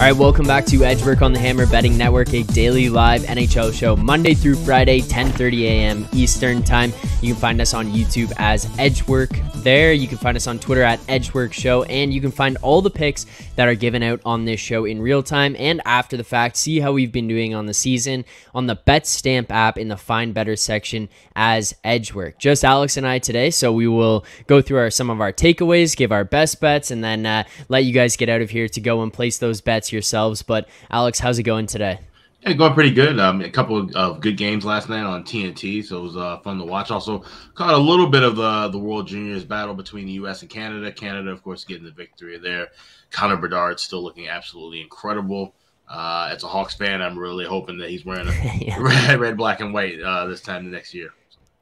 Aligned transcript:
All 0.00 0.06
right, 0.06 0.16
welcome 0.16 0.46
back 0.46 0.64
to 0.64 0.82
Edge 0.82 1.04
Work 1.04 1.20
on 1.20 1.34
the 1.34 1.38
Hammer 1.38 1.66
Betting 1.66 1.98
Network, 1.98 2.32
a 2.32 2.42
daily 2.42 2.88
live 2.88 3.20
NHL 3.24 3.70
show 3.70 3.96
Monday 3.96 4.32
through 4.32 4.54
Friday, 4.54 5.02
10:30 5.02 5.64
a.m. 5.64 6.08
Eastern 6.14 6.62
Time. 6.62 6.90
You 7.22 7.34
can 7.34 7.40
find 7.40 7.60
us 7.60 7.74
on 7.74 7.90
YouTube 7.90 8.32
as 8.38 8.66
Edge 8.78 9.06
Work. 9.06 9.30
There, 9.56 9.92
you 9.92 10.08
can 10.08 10.16
find 10.16 10.38
us 10.38 10.46
on 10.46 10.58
Twitter 10.58 10.82
at 10.82 11.00
Edge 11.06 11.34
Work 11.34 11.52
Show, 11.52 11.82
and 11.82 12.14
you 12.14 12.20
can 12.22 12.30
find 12.30 12.56
all 12.62 12.80
the 12.80 12.88
picks 12.88 13.26
that 13.56 13.68
are 13.68 13.74
given 13.74 14.02
out 14.02 14.22
on 14.24 14.46
this 14.46 14.58
show 14.58 14.86
in 14.86 15.02
real 15.02 15.22
time 15.22 15.54
and 15.58 15.82
after 15.84 16.16
the 16.16 16.24
fact. 16.24 16.56
See 16.56 16.80
how 16.80 16.92
we've 16.92 17.12
been 17.12 17.28
doing 17.28 17.54
on 17.54 17.66
the 17.66 17.74
season 17.74 18.24
on 18.54 18.68
the 18.68 18.76
BetStamp 18.76 19.50
app 19.50 19.76
in 19.76 19.88
the 19.88 19.98
Find 19.98 20.32
Better 20.32 20.56
section 20.56 21.10
as 21.36 21.74
Edge 21.84 22.14
Work. 22.14 22.38
Just 22.38 22.64
Alex 22.64 22.96
and 22.96 23.06
I 23.06 23.18
today, 23.18 23.50
so 23.50 23.70
we 23.70 23.86
will 23.86 24.24
go 24.46 24.62
through 24.62 24.78
our 24.78 24.90
some 24.90 25.10
of 25.10 25.20
our 25.20 25.32
takeaways, 25.32 25.94
give 25.94 26.12
our 26.12 26.24
best 26.24 26.58
bets, 26.58 26.90
and 26.90 27.04
then 27.04 27.26
uh, 27.26 27.44
let 27.68 27.84
you 27.84 27.92
guys 27.92 28.16
get 28.16 28.30
out 28.30 28.40
of 28.40 28.48
here 28.48 28.66
to 28.68 28.80
go 28.80 29.02
and 29.02 29.12
place 29.12 29.36
those 29.36 29.60
bets 29.60 29.92
yourselves. 29.92 30.40
But 30.40 30.66
Alex, 30.90 31.18
how's 31.18 31.38
it 31.38 31.42
going 31.42 31.66
today? 31.66 31.98
Yeah, 32.42 32.54
going 32.54 32.72
pretty 32.72 32.92
good. 32.92 33.18
Um, 33.20 33.42
a 33.42 33.50
couple 33.50 33.90
of 33.94 34.20
good 34.20 34.38
games 34.38 34.64
last 34.64 34.88
night 34.88 35.02
on 35.02 35.24
TNT, 35.24 35.84
so 35.84 35.98
it 35.98 36.02
was 36.02 36.16
uh, 36.16 36.38
fun 36.38 36.58
to 36.58 36.64
watch. 36.64 36.90
Also, 36.90 37.22
caught 37.54 37.74
a 37.74 37.78
little 37.78 38.06
bit 38.06 38.22
of 38.22 38.36
the 38.36 38.68
the 38.68 38.78
World 38.78 39.08
Juniors 39.08 39.44
battle 39.44 39.74
between 39.74 40.06
the 40.06 40.12
U.S. 40.12 40.40
and 40.40 40.50
Canada. 40.50 40.90
Canada, 40.90 41.30
of 41.30 41.42
course, 41.42 41.64
getting 41.64 41.84
the 41.84 41.90
victory 41.90 42.38
there. 42.38 42.68
Connor 43.10 43.36
Bedard 43.36 43.78
still 43.78 44.02
looking 44.02 44.28
absolutely 44.28 44.80
incredible. 44.80 45.54
Uh, 45.86 46.30
as 46.32 46.42
a 46.44 46.46
Hawks 46.46 46.74
fan, 46.74 47.02
I'm 47.02 47.18
really 47.18 47.44
hoping 47.44 47.76
that 47.78 47.90
he's 47.90 48.06
wearing 48.06 48.28
a 48.28 48.32
yeah. 48.60 48.76
red, 48.80 49.20
red, 49.20 49.36
black, 49.36 49.60
and 49.60 49.74
white 49.74 50.00
uh, 50.00 50.26
this 50.26 50.40
time 50.40 50.64
the 50.64 50.70
next 50.70 50.94
year. 50.94 51.10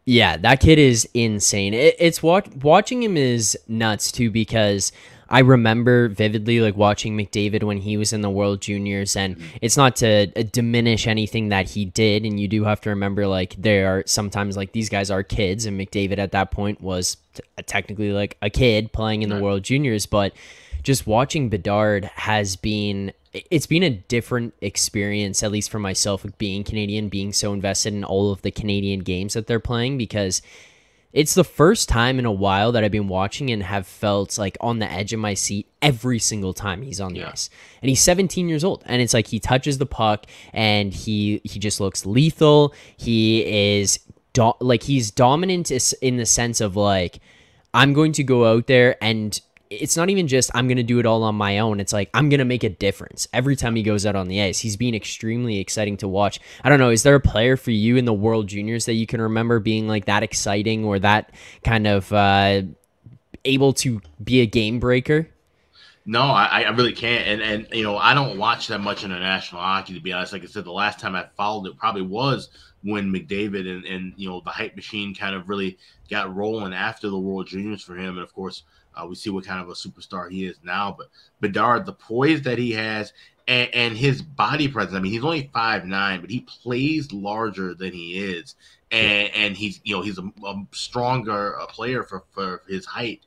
Yeah, 0.05 0.37
that 0.39 0.61
kid 0.61 0.79
is 0.79 1.09
insane. 1.13 1.75
It, 1.75 1.97
it's 1.99 2.23
watch, 2.23 2.47
watching 2.63 3.03
him 3.03 3.17
is 3.17 3.59
nuts 3.67 4.13
too 4.13 4.31
because 4.31 4.93
I 5.31 5.41
remember 5.41 6.09
vividly 6.09 6.61
like 6.61 6.77
watching 6.77 7.17
McDavid 7.17 7.63
when 7.63 7.79
he 7.79 7.97
was 7.97 8.13
in 8.13 8.23
the 8.23 8.31
World 8.31 8.61
Juniors, 8.61 9.17
and 9.17 9.37
mm-hmm. 9.37 9.57
it's 9.61 9.77
not 9.77 9.97
to 9.97 10.33
uh, 10.35 10.43
diminish 10.53 11.07
anything 11.07 11.51
that 11.51 11.71
he 11.71 11.85
did. 11.85 12.25
And 12.25 12.41
you 12.41 12.49
do 12.49 12.65
have 12.65 12.81
to 12.83 12.91
remember 12.91 13.27
like 13.27 13.55
there 13.59 13.89
are 13.89 14.03
sometimes 14.07 14.57
like 14.57 14.73
these 14.73 14.89
guys 14.89 15.11
are 15.11 15.23
kids, 15.23 15.67
and 15.67 15.79
McDavid 15.79 16.19
at 16.19 16.33
that 16.33 16.51
point 16.51 16.81
was 16.81 17.17
t- 17.35 17.43
uh, 17.59 17.63
technically 17.67 18.13
like 18.13 18.37
a 18.43 18.51
kid 18.51 18.93
playing 18.93 19.23
in 19.23 19.29
the 19.29 19.41
World 19.41 19.63
Juniors, 19.63 20.07
but 20.07 20.33
just 20.83 21.07
watching 21.07 21.49
Bedard 21.49 22.05
has 22.07 22.57
been 22.57 23.13
it's 23.33 23.67
been 23.67 23.83
a 23.83 23.91
different 23.91 24.55
experience 24.63 25.43
at 25.43 25.53
least 25.53 25.71
for 25.71 25.79
myself 25.79 26.25
being 26.39 26.65
Canadian 26.65 27.09
being 27.09 27.33
so 27.33 27.53
invested 27.53 27.93
in 27.93 28.03
all 28.03 28.33
of 28.33 28.41
the 28.43 28.51
Canadian 28.51 29.01
games 29.01 29.35
that 29.35 29.47
they're 29.47 29.61
playing 29.61 29.99
because 29.99 30.41
it's 31.13 31.35
the 31.35 31.45
first 31.45 31.89
time 31.89 32.19
in 32.19 32.27
a 32.27 32.33
while 32.33 32.73
that 32.73 32.85
I've 32.85 32.93
been 32.93 33.09
watching 33.09 33.51
and 33.51 33.63
have 33.63 33.87
felt 33.87 34.39
like 34.39 34.57
on 34.61 34.79
the 34.79 34.91
edge 34.91 35.13
of 35.13 35.21
my 35.21 35.35
seat 35.35 35.67
every 35.81 36.19
single 36.19 36.53
time 36.53 36.83
he's 36.83 37.01
on 37.01 37.15
the 37.15 37.21
yeah. 37.21 37.31
ice. 37.31 37.49
And 37.81 37.89
he's 37.89 38.01
17 38.01 38.49
years 38.49 38.63
old 38.63 38.83
and 38.87 39.01
it's 39.01 39.15
like 39.15 39.29
he 39.29 39.41
touches 39.41 39.79
the 39.79 39.87
puck 39.87 40.27
and 40.53 40.93
he 40.93 41.41
he 41.45 41.59
just 41.59 41.81
looks 41.81 42.05
lethal. 42.05 42.75
He 42.97 43.79
is 43.81 44.01
do- 44.35 44.55
like 44.61 44.83
he's 44.83 45.11
dominant 45.11 45.71
in 46.03 46.17
the 46.19 46.27
sense 46.27 46.61
of 46.61 46.77
like 46.77 47.21
I'm 47.73 47.93
going 47.93 48.13
to 48.13 48.25
go 48.25 48.47
out 48.47 48.67
there 48.67 48.97
and 49.03 49.41
it's 49.71 49.97
not 49.97 50.11
even 50.11 50.29
just 50.29 50.51
I'm 50.55 50.67
going 50.67 50.79
to 50.79 50.83
do 50.83 50.99
it 50.99 51.07
all 51.07 51.23
on 51.23 51.35
my 51.35 51.59
own. 51.59 51.81
It's 51.81 51.93
like 51.93 52.11
I'm 52.15 52.29
going 52.29 52.39
to 52.39 52.45
make 52.45 52.65
a 52.65 52.69
difference 52.69 53.29
every 53.33 53.57
time 53.57 53.77
he 53.77 53.83
goes 53.83 54.07
out 54.07 54.17
on 54.17 54.29
the 54.29 54.41
ice. 54.41 54.59
He's 54.61 54.77
been 54.77 54.95
extremely 54.95 55.59
exciting 55.59 55.97
to 55.99 56.09
watch. 56.09 56.41
I 56.65 56.69
don't 56.69 56.79
know, 56.79 56.91
is 56.91 57.03
there 57.03 57.15
a 57.15 57.21
player 57.21 57.57
for 57.57 57.71
you 57.71 57.97
in 57.97 58.05
the 58.05 58.13
World 58.13 58.49
Juniors 58.49 58.87
that 58.87 58.95
you 58.95 59.07
can 59.07 59.21
remember 59.21 59.61
being 59.61 59.87
like 59.89 60.07
that 60.07 60.23
exciting 60.23 60.85
or 60.85 60.99
that 61.01 61.33
kind 61.65 61.87
of 61.87 62.13
uh, 62.13 62.63
able 63.45 63.73
to 63.75 64.01
be 64.23 64.41
a 64.41 64.47
game 64.47 64.79
breaker? 64.81 65.29
No, 66.07 66.23
I, 66.23 66.63
I 66.63 66.71
really 66.71 66.95
can't. 66.95 67.27
And 67.27 67.43
and 67.43 67.69
you 67.71 67.83
know, 67.83 67.99
I 67.99 68.15
don't 68.15 68.39
watch 68.39 68.69
that 68.69 68.81
much 68.81 69.05
international 69.05 69.61
hockey 69.61 69.95
to 69.95 70.01
be 70.01 70.13
honest. 70.13 70.33
Like 70.33 70.43
I 70.43 70.47
said, 70.47 70.65
the 70.65 70.73
last 70.73 70.99
time 70.99 71.15
I 71.15 71.27
followed 71.37 71.67
it 71.67 71.77
probably 71.77 72.03
was 72.03 72.49
when 72.83 73.13
McDavid 73.13 73.69
and, 73.69 73.85
and 73.85 74.15
you 74.17 74.29
know 74.29 74.41
the 74.41 74.51
hype 74.51 74.77
machine 74.77 75.15
kind 75.15 75.35
of 75.35 75.49
really 75.49 75.77
got 76.09 76.35
rolling 76.35 76.73
after 76.73 77.11
the 77.11 77.19
World 77.19 77.49
Juniors 77.49 77.83
for 77.83 77.95
him. 77.95 78.15
And 78.15 78.23
of 78.23 78.33
course, 78.33 78.63
uh, 78.99 79.07
we 79.07 79.15
see 79.15 79.31
what 79.31 79.45
kind 79.45 79.61
of 79.61 79.69
a 79.69 79.73
superstar 79.73 80.31
he 80.31 80.45
is 80.45 80.59
now. 80.63 80.95
But 80.97 81.09
Bedard, 81.41 81.87
the 81.87 81.93
poise 81.93 82.43
that 82.43 82.59
he 82.59 82.73
has 82.73 83.13
and, 83.49 83.75
and 83.75 83.97
his 83.97 84.21
body 84.23 84.69
presence. 84.69 84.95
I 84.95 85.01
mean, 85.01 85.13
he's 85.13 85.25
only 85.25 85.51
five 85.53 85.87
nine, 85.87 86.21
but 86.21 86.31
he 86.31 86.41
plays 86.41 87.13
larger 87.13 87.75
than 87.75 87.93
he 87.93 88.19
is, 88.19 88.55
and 88.91 89.31
and 89.35 89.57
he's 89.57 89.81
you 89.85 89.97
know 89.97 90.03
he's 90.03 90.19
a, 90.19 90.31
a 90.45 90.67
stronger 90.73 91.53
a 91.55 91.67
player 91.67 92.03
for 92.03 92.25
for 92.31 92.63
his 92.69 92.85
height. 92.85 93.23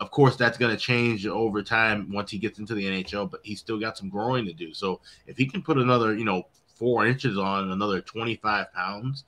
Of 0.00 0.10
course, 0.10 0.36
that's 0.36 0.56
going 0.56 0.74
to 0.74 0.80
change 0.80 1.26
over 1.26 1.62
time 1.62 2.10
once 2.10 2.30
he 2.30 2.38
gets 2.38 2.58
into 2.58 2.74
the 2.74 2.84
NHL, 2.84 3.30
but 3.30 3.40
he's 3.42 3.60
still 3.60 3.78
got 3.78 3.98
some 3.98 4.08
growing 4.08 4.46
to 4.46 4.52
do. 4.54 4.72
So 4.72 5.00
if 5.26 5.36
he 5.36 5.44
can 5.44 5.60
put 5.60 5.76
another, 5.76 6.16
you 6.16 6.24
know, 6.24 6.46
four 6.74 7.06
inches 7.06 7.36
on, 7.36 7.70
another 7.70 8.00
25 8.00 8.72
pounds, 8.72 9.24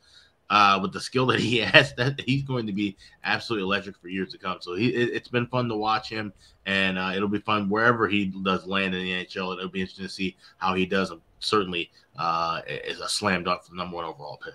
uh, 0.51 0.79
with 0.81 0.93
the 0.93 1.01
skill 1.01 1.27
that 1.27 1.41
he 1.41 1.59
has, 1.61 1.95
that 1.95 2.21
he's 2.21 2.43
going 2.43 2.67
to 2.67 2.73
be 2.73 2.97
absolutely 3.25 3.65
electric 3.65 3.97
for 3.99 4.09
years 4.09 4.33
to 4.33 4.39
come. 4.39 4.59
So 4.61 4.75
he, 4.75 4.89
it, 4.89 5.13
has 5.15 5.29
been 5.29 5.47
fun 5.47 5.69
to 5.69 5.77
watch 5.77 6.09
him, 6.09 6.33
and 6.67 6.99
uh, 6.99 7.13
it'll 7.15 7.29
be 7.29 7.41
fun 7.41 7.69
wherever 7.69 8.09
he 8.09 8.27
does 8.27 8.67
land 8.67 8.95
in 8.95 9.03
the 9.03 9.25
NHL. 9.25 9.57
It'll 9.57 9.69
be 9.69 9.81
interesting 9.81 10.07
to 10.07 10.13
see 10.13 10.37
how 10.59 10.75
he 10.75 10.87
does. 10.87 11.13
Certainly, 11.41 11.91
uh, 12.19 12.61
is 12.69 13.01
a 13.01 13.09
slam 13.09 13.43
dunk 13.43 13.65
for 13.65 13.71
the 13.71 13.77
number 13.77 13.97
one 13.97 14.05
overall 14.05 14.39
pick. 14.45 14.55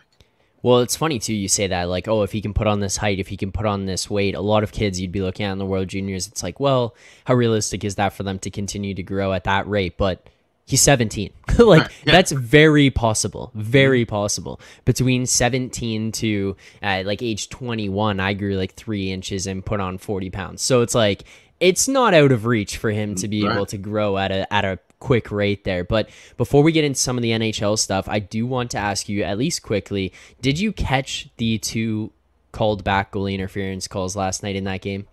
Well, 0.64 0.80
it's 0.80 0.96
funny 0.96 1.20
too. 1.20 1.34
You 1.34 1.48
say 1.48 1.68
that 1.68 1.84
like, 1.84 2.08
oh, 2.08 2.24
if 2.24 2.32
he 2.32 2.42
can 2.42 2.54
put 2.54 2.68
on 2.68 2.80
this 2.80 2.98
height, 2.98 3.20
if 3.20 3.28
he 3.28 3.38
can 3.38 3.52
put 3.52 3.66
on 3.66 3.86
this 3.86 4.10
weight, 4.10 4.36
a 4.36 4.42
lot 4.42 4.64
of 4.64 4.72
kids 4.72 5.00
you'd 5.00 5.12
be 5.12 5.22
looking 5.22 5.46
at 5.46 5.52
in 5.52 5.60
the 5.60 5.66
World 5.66 5.88
Juniors. 5.88 6.28
It's 6.28 6.44
like, 6.44 6.60
well, 6.60 6.96
how 7.26 7.36
realistic 7.36 7.84
is 7.84 7.96
that 7.96 8.14
for 8.14 8.24
them 8.24 8.40
to 8.40 8.50
continue 8.50 8.94
to 8.94 9.04
grow 9.04 9.34
at 9.34 9.44
that 9.44 9.68
rate? 9.68 9.98
But 9.98 10.28
he's 10.68 10.82
17 10.82 11.32
like 11.58 11.90
yeah. 12.06 12.12
that's 12.12 12.32
very 12.32 12.92
possible 12.92 13.52
very 13.56 14.04
mm-hmm. 14.06 14.10
possible. 14.10 14.60
Between 14.86 15.26
17 15.26 16.12
to 16.14 16.56
uh, 16.82 17.04
like 17.06 17.22
age 17.22 17.50
21 17.50 18.20
i 18.20 18.34
grew 18.34 18.56
like 18.56 18.74
three 18.74 19.12
inches 19.12 19.48
and 19.48 19.66
put 19.66 19.80
on 19.80 19.98
40 19.98 20.30
pounds. 20.30 20.62
So 20.62 20.82
it's 20.82 20.96
like 20.96 21.24
it's 21.60 21.88
not 21.88 22.14
out 22.14 22.32
of 22.32 22.46
reach 22.46 22.78
for 22.78 22.92
him 22.92 23.16
to 23.16 23.28
be 23.28 23.44
right. 23.44 23.56
able 23.56 23.66
to 23.68 23.78
grow 23.78 24.18
at 24.18 24.32
a 24.32 24.52
at 24.54 24.66
a 24.66 24.80
quick 25.00 25.32
rate 25.32 25.64
there. 25.64 25.84
But 25.84 26.10
before 26.38 26.64
we 26.64 26.72
get 26.72 26.84
into 26.84 27.00
some 27.00 27.18
of 27.18 27.22
the 27.22 27.32
nhl 27.32 27.78
stuff 27.78 28.08
i 28.08 28.20
do 28.20 28.46
want 28.46 28.72
to 28.72 28.78
ask 28.78 29.10
you 29.10 29.24
at 29.24 29.38
least 29.38 29.64
quickly 29.64 30.14
did 30.42 30.60
you 30.60 30.72
catch 30.72 31.30
the 31.38 31.58
two 31.58 32.12
called 32.52 32.84
back 32.84 33.12
goalie 33.12 33.34
interference 33.34 33.88
calls 33.88 34.16
last 34.16 34.44
night 34.44 34.56
in 34.56 34.64
that 34.66 34.82
game? 34.82 35.08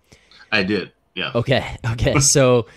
I 0.51 0.63
did 0.63 0.91
yeah. 1.15 1.31
Okay 1.33 1.77
okay. 1.91 2.19
So 2.19 2.67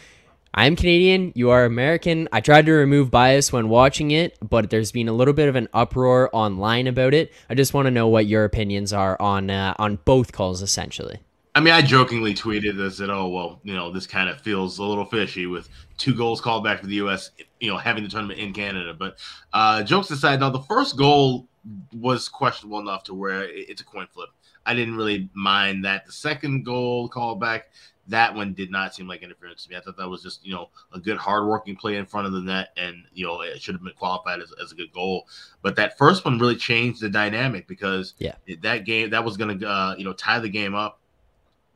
I'm 0.55 0.77
Canadian, 0.77 1.33
you 1.35 1.51
are 1.51 1.65
American. 1.65 2.29
I 2.33 2.41
tried 2.41 2.67
to 2.67 2.73
remove 2.73 3.11
bias 3.11 3.53
when 3.53 3.69
watching 3.69 4.11
it, 4.11 4.37
but 4.41 4.71
there's 4.71 4.91
been 4.91 5.07
a 5.09 5.13
little 5.13 5.35
bit 5.35 5.49
of 5.49 5.57
an 5.57 5.69
uproar 5.75 6.31
online 6.33 6.87
about 6.87 7.15
it. 7.15 7.33
I 7.51 7.55
just 7.55 7.75
want 7.75 7.87
to 7.87 7.91
know 7.91 8.09
what 8.09 8.27
your 8.27 8.45
opinions 8.45 8.93
are 8.93 9.21
on 9.21 9.51
uh, 9.51 9.75
on 9.79 9.97
both 10.05 10.33
calls, 10.33 10.63
essentially. 10.63 11.21
I 11.55 11.61
mean, 11.61 11.75
I 11.75 11.83
jokingly 11.83 12.35
tweeted 12.35 12.77
this 12.77 12.99
that, 12.99 13.11
oh, 13.11 13.29
well, 13.29 13.61
you 13.65 13.75
know, 13.75 13.91
this 13.91 14.07
kind 14.07 14.29
of 14.31 14.41
feels 14.41 14.79
a 14.79 14.85
little 14.85 15.05
fishy 15.05 15.47
with 15.47 15.69
two 15.97 16.15
goals 16.15 16.41
called 16.41 16.63
back 16.63 16.81
for 16.81 16.87
the 16.87 16.95
U.S., 16.97 17.31
you 17.61 17.71
know, 17.71 17.77
having 17.77 18.05
the 18.05 18.09
tournament 18.09 18.39
in 18.39 18.53
Canada. 18.53 18.95
But 18.95 19.19
uh, 19.53 19.83
jokes 19.83 20.11
aside, 20.11 20.41
now 20.41 20.51
the 20.51 20.61
first 20.61 20.97
goal 20.97 21.49
was 21.93 22.29
questionable 22.29 22.79
enough 22.79 23.03
to 23.05 23.15
where 23.15 23.43
it's 23.45 23.81
a 23.81 23.85
coin 23.85 24.07
flip. 24.13 24.29
I 24.65 24.75
didn't 24.75 24.97
really 24.97 25.31
mind 25.35 25.85
that. 25.85 26.07
The 26.07 26.13
second 26.13 26.65
goal 26.65 27.09
called 27.09 27.41
back, 27.41 27.71
that 28.09 28.35
one 28.35 28.55
did 28.55 28.71
not 28.71 28.95
seem 28.95 29.07
like 29.07 29.23
interference 29.23 29.65
to 29.65 29.71
me. 29.71 29.77
I 29.77 29.81
thought 29.81 29.97
that 29.99 30.09
was 30.09 30.23
just, 30.23 30.45
you 30.45 30.55
know, 30.55 30.71
a 30.93 30.99
good 30.99 31.19
hardworking 31.19 31.77
play 31.77 31.97
in 31.97 32.07
front 32.07 32.27
of 32.27 32.33
the 32.33 32.41
net, 32.41 32.71
and 32.77 33.05
you 33.13 33.27
know, 33.27 33.43
it 33.43 33.61
should 33.61 33.75
have 33.75 33.85
been 33.85 33.93
qualified 33.93 34.41
as, 34.41 34.53
as 34.63 34.73
a 34.73 34.75
good 34.75 34.93
goal. 34.93 35.27
But 35.63 35.77
that 35.77 35.99
first 35.99 36.25
one 36.25 36.39
really 36.39 36.57
changed 36.57 37.01
the 37.01 37.11
dynamic 37.11 37.67
because 37.67 38.15
yeah, 38.19 38.35
that 38.63 38.85
game 38.85 39.11
that 39.11 39.25
was 39.25 39.37
going 39.37 39.59
to, 39.59 39.69
uh, 39.69 39.95
you 39.97 40.05
know, 40.05 40.15
tie 40.15 40.39
the 40.41 40.49
game 40.49 40.75
up. 40.75 41.01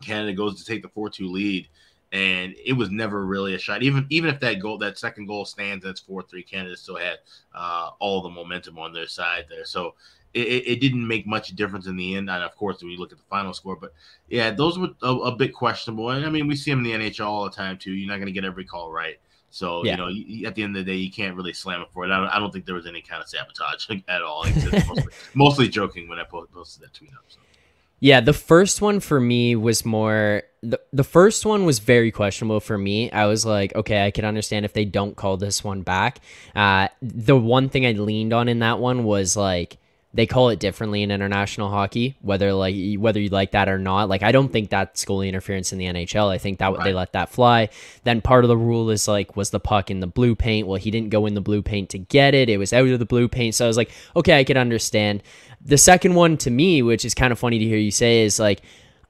Canada 0.00 0.32
goes 0.32 0.58
to 0.58 0.64
take 0.64 0.82
the 0.82 0.88
four-two 0.88 1.28
lead, 1.28 1.68
and 2.12 2.54
it 2.64 2.72
was 2.72 2.90
never 2.90 3.24
really 3.24 3.54
a 3.54 3.58
shot. 3.58 3.82
Even 3.82 4.06
even 4.10 4.28
if 4.28 4.40
that 4.40 4.54
goal, 4.54 4.78
that 4.78 4.98
second 4.98 5.26
goal 5.26 5.44
stands, 5.44 5.84
that's 5.84 6.00
four-three. 6.00 6.42
Canada 6.42 6.76
still 6.76 6.96
had 6.96 7.18
uh, 7.54 7.90
all 8.00 8.22
the 8.22 8.30
momentum 8.30 8.78
on 8.78 8.92
their 8.92 9.06
side 9.06 9.44
there. 9.48 9.64
So 9.64 9.94
it, 10.34 10.66
it, 10.66 10.80
didn't 10.80 11.06
make 11.06 11.26
much 11.26 11.48
difference 11.56 11.86
in 11.86 11.96
the 11.96 12.16
end. 12.16 12.30
And 12.30 12.42
of 12.42 12.56
course, 12.56 12.82
when 12.82 12.90
you 12.90 12.98
look 12.98 13.12
at 13.12 13.18
the 13.18 13.24
final 13.24 13.52
score, 13.52 13.76
but 13.76 13.92
yeah, 14.28 14.50
those 14.50 14.78
were 14.78 14.90
a, 15.02 15.10
a 15.10 15.36
bit 15.36 15.52
questionable. 15.52 16.10
And 16.10 16.24
I 16.24 16.30
mean, 16.30 16.46
we 16.48 16.56
see 16.56 16.70
them 16.70 16.84
in 16.84 17.00
the 17.00 17.10
NHL 17.10 17.26
all 17.26 17.44
the 17.44 17.50
time 17.50 17.76
too. 17.78 17.92
You're 17.92 18.08
not 18.08 18.16
going 18.16 18.26
to 18.26 18.32
get 18.32 18.44
every 18.44 18.64
call 18.64 18.90
right. 18.90 19.18
So 19.50 19.84
yeah. 19.84 19.92
you 19.92 19.96
know, 19.98 20.08
you, 20.08 20.46
at 20.46 20.54
the 20.54 20.62
end 20.62 20.76
of 20.76 20.84
the 20.84 20.90
day, 20.90 20.96
you 20.96 21.10
can't 21.10 21.36
really 21.36 21.52
slam 21.52 21.82
it 21.82 21.88
for 21.92 22.04
it. 22.04 22.10
I 22.10 22.18
don't, 22.18 22.28
I 22.28 22.38
don't 22.38 22.50
think 22.50 22.64
there 22.64 22.74
was 22.74 22.86
any 22.86 23.02
kind 23.02 23.22
of 23.22 23.28
sabotage 23.28 23.86
at 24.08 24.22
all. 24.22 24.46
Mostly, 24.46 25.04
mostly, 25.34 25.68
joking 25.68 26.08
when 26.08 26.18
I 26.18 26.24
posted 26.24 26.82
that 26.82 26.94
tweet 26.94 27.10
up. 27.10 27.24
So. 27.28 27.38
Yeah, 28.00 28.20
the 28.20 28.32
first 28.32 28.80
one 28.80 28.98
for 28.98 29.20
me 29.20 29.54
was 29.54 29.84
more 29.84 30.42
the 30.62 30.80
the 30.92 31.04
first 31.04 31.44
one 31.44 31.64
was 31.64 31.78
very 31.78 32.10
questionable 32.10 32.60
for 32.60 32.78
me. 32.78 33.10
I 33.12 33.26
was 33.26 33.44
like, 33.44 33.74
okay, 33.76 34.06
I 34.06 34.10
can 34.10 34.24
understand 34.24 34.64
if 34.64 34.72
they 34.72 34.84
don't 34.84 35.14
call 35.16 35.36
this 35.36 35.62
one 35.62 35.82
back. 35.82 36.20
Uh, 36.56 36.88
the 37.02 37.36
one 37.36 37.68
thing 37.68 37.84
I 37.84 37.92
leaned 37.92 38.32
on 38.32 38.48
in 38.48 38.60
that 38.60 38.78
one 38.78 39.04
was 39.04 39.36
like 39.36 39.76
they 40.14 40.26
call 40.26 40.50
it 40.50 40.58
differently 40.58 41.02
in 41.02 41.10
international 41.10 41.70
hockey, 41.70 42.16
whether 42.20 42.52
like 42.52 42.74
whether 42.98 43.18
you 43.18 43.30
like 43.30 43.52
that 43.52 43.68
or 43.68 43.78
not. 43.78 44.08
Like 44.10 44.22
I 44.22 44.30
don't 44.30 44.50
think 44.50 44.68
that's 44.68 45.04
goalie 45.04 45.28
interference 45.28 45.72
in 45.72 45.78
the 45.78 45.86
NHL. 45.86 46.28
I 46.28 46.38
think 46.38 46.58
that 46.58 46.72
right. 46.72 46.84
they 46.84 46.92
let 46.92 47.12
that 47.12 47.30
fly. 47.30 47.70
Then 48.04 48.20
part 48.20 48.44
of 48.44 48.48
the 48.48 48.56
rule 48.56 48.90
is 48.90 49.08
like 49.08 49.36
was 49.36 49.50
the 49.50 49.60
puck 49.60 49.90
in 49.90 50.00
the 50.00 50.06
blue 50.06 50.34
paint? 50.34 50.66
Well, 50.66 50.78
he 50.78 50.90
didn't 50.90 51.10
go 51.10 51.24
in 51.24 51.34
the 51.34 51.40
blue 51.40 51.62
paint 51.62 51.90
to 51.90 51.98
get 51.98 52.34
it. 52.34 52.50
It 52.50 52.58
was 52.58 52.72
out 52.72 52.88
of 52.88 52.98
the 52.98 53.06
blue 53.06 53.26
paint. 53.26 53.54
So 53.54 53.64
I 53.64 53.68
was 53.68 53.76
like, 53.76 53.90
okay, 54.14 54.38
I 54.38 54.44
could 54.44 54.58
understand. 54.58 55.22
The 55.64 55.78
second 55.78 56.14
one 56.14 56.36
to 56.38 56.50
me, 56.50 56.82
which 56.82 57.04
is 57.04 57.14
kind 57.14 57.32
of 57.32 57.38
funny 57.38 57.58
to 57.58 57.64
hear 57.64 57.78
you 57.78 57.92
say, 57.92 58.24
is 58.24 58.38
like 58.38 58.62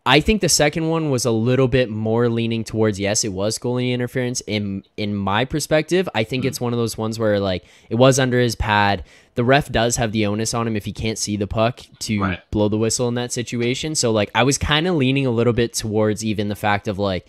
I 0.04 0.20
think 0.20 0.40
the 0.40 0.48
second 0.48 0.88
one 0.88 1.10
was 1.10 1.24
a 1.24 1.30
little 1.30 1.68
bit 1.68 1.88
more 1.88 2.28
leaning 2.28 2.64
towards 2.64 2.98
yes, 2.98 3.22
it 3.22 3.32
was 3.32 3.58
goalie 3.58 3.92
interference 3.92 4.40
in 4.42 4.84
in 4.96 5.14
my 5.14 5.44
perspective. 5.44 6.08
I 6.14 6.24
think 6.24 6.42
mm-hmm. 6.42 6.48
it's 6.48 6.60
one 6.60 6.72
of 6.72 6.78
those 6.78 6.98
ones 6.98 7.18
where 7.18 7.38
like 7.38 7.64
it 7.88 7.94
was 7.94 8.18
under 8.18 8.40
his 8.40 8.56
pad. 8.56 9.04
The 9.34 9.44
ref 9.44 9.70
does 9.70 9.96
have 9.96 10.12
the 10.12 10.26
onus 10.26 10.54
on 10.54 10.66
him 10.66 10.76
if 10.76 10.84
he 10.84 10.92
can't 10.92 11.18
see 11.18 11.36
the 11.36 11.46
puck 11.46 11.80
to 12.00 12.20
right. 12.20 12.50
blow 12.50 12.68
the 12.68 12.76
whistle 12.76 13.08
in 13.08 13.14
that 13.14 13.32
situation. 13.32 13.94
So 13.94 14.10
like 14.10 14.30
I 14.34 14.42
was 14.42 14.58
kind 14.58 14.88
of 14.88 14.96
leaning 14.96 15.24
a 15.24 15.30
little 15.30 15.52
bit 15.52 15.72
towards 15.72 16.24
even 16.24 16.48
the 16.48 16.56
fact 16.56 16.88
of 16.88 16.98
like 16.98 17.26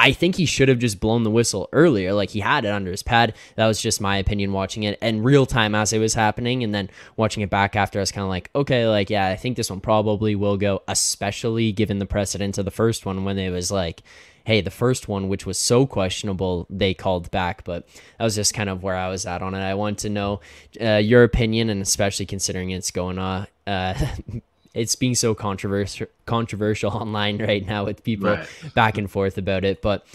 I 0.00 0.12
think 0.12 0.36
he 0.36 0.46
should 0.46 0.68
have 0.68 0.78
just 0.78 1.00
blown 1.00 1.24
the 1.24 1.30
whistle 1.30 1.68
earlier. 1.72 2.12
Like 2.12 2.30
he 2.30 2.38
had 2.38 2.64
it 2.64 2.68
under 2.68 2.92
his 2.92 3.02
pad. 3.02 3.34
That 3.56 3.66
was 3.66 3.82
just 3.82 4.00
my 4.00 4.16
opinion 4.18 4.52
watching 4.52 4.84
it 4.84 4.96
and 5.02 5.24
real 5.24 5.44
time 5.44 5.74
as 5.74 5.92
it 5.92 5.98
was 5.98 6.14
happening. 6.14 6.62
And 6.62 6.72
then 6.72 6.88
watching 7.16 7.42
it 7.42 7.50
back 7.50 7.74
after, 7.74 7.98
I 7.98 8.02
was 8.02 8.12
kind 8.12 8.22
of 8.22 8.28
like, 8.28 8.48
okay, 8.54 8.86
like, 8.86 9.10
yeah, 9.10 9.26
I 9.26 9.34
think 9.34 9.56
this 9.56 9.70
one 9.70 9.80
probably 9.80 10.36
will 10.36 10.56
go, 10.56 10.82
especially 10.86 11.72
given 11.72 11.98
the 11.98 12.06
precedent 12.06 12.58
of 12.58 12.64
the 12.64 12.70
first 12.70 13.06
one 13.06 13.24
when 13.24 13.38
it 13.38 13.50
was 13.50 13.72
like, 13.72 14.04
hey, 14.44 14.60
the 14.60 14.70
first 14.70 15.08
one, 15.08 15.28
which 15.28 15.44
was 15.44 15.58
so 15.58 15.84
questionable, 15.84 16.68
they 16.70 16.94
called 16.94 17.28
back. 17.32 17.64
But 17.64 17.88
that 18.18 18.24
was 18.24 18.36
just 18.36 18.54
kind 18.54 18.70
of 18.70 18.84
where 18.84 18.96
I 18.96 19.08
was 19.08 19.26
at 19.26 19.42
on 19.42 19.56
it. 19.56 19.60
I 19.60 19.74
want 19.74 19.98
to 19.98 20.08
know 20.08 20.40
uh, 20.80 20.94
your 20.94 21.24
opinion, 21.24 21.70
and 21.70 21.82
especially 21.82 22.26
considering 22.26 22.70
it's 22.70 22.92
going 22.92 23.18
on. 23.18 23.48
Uh, 23.66 23.94
it's 24.74 24.94
being 24.94 25.14
so 25.14 25.34
controversial 25.34 26.06
controversial 26.26 26.90
online 26.94 27.38
right 27.42 27.66
now 27.66 27.84
with 27.84 28.04
people 28.04 28.30
right. 28.30 28.48
back 28.74 28.98
and 28.98 29.10
forth 29.10 29.38
about 29.38 29.64
it. 29.64 29.82
But 29.82 30.06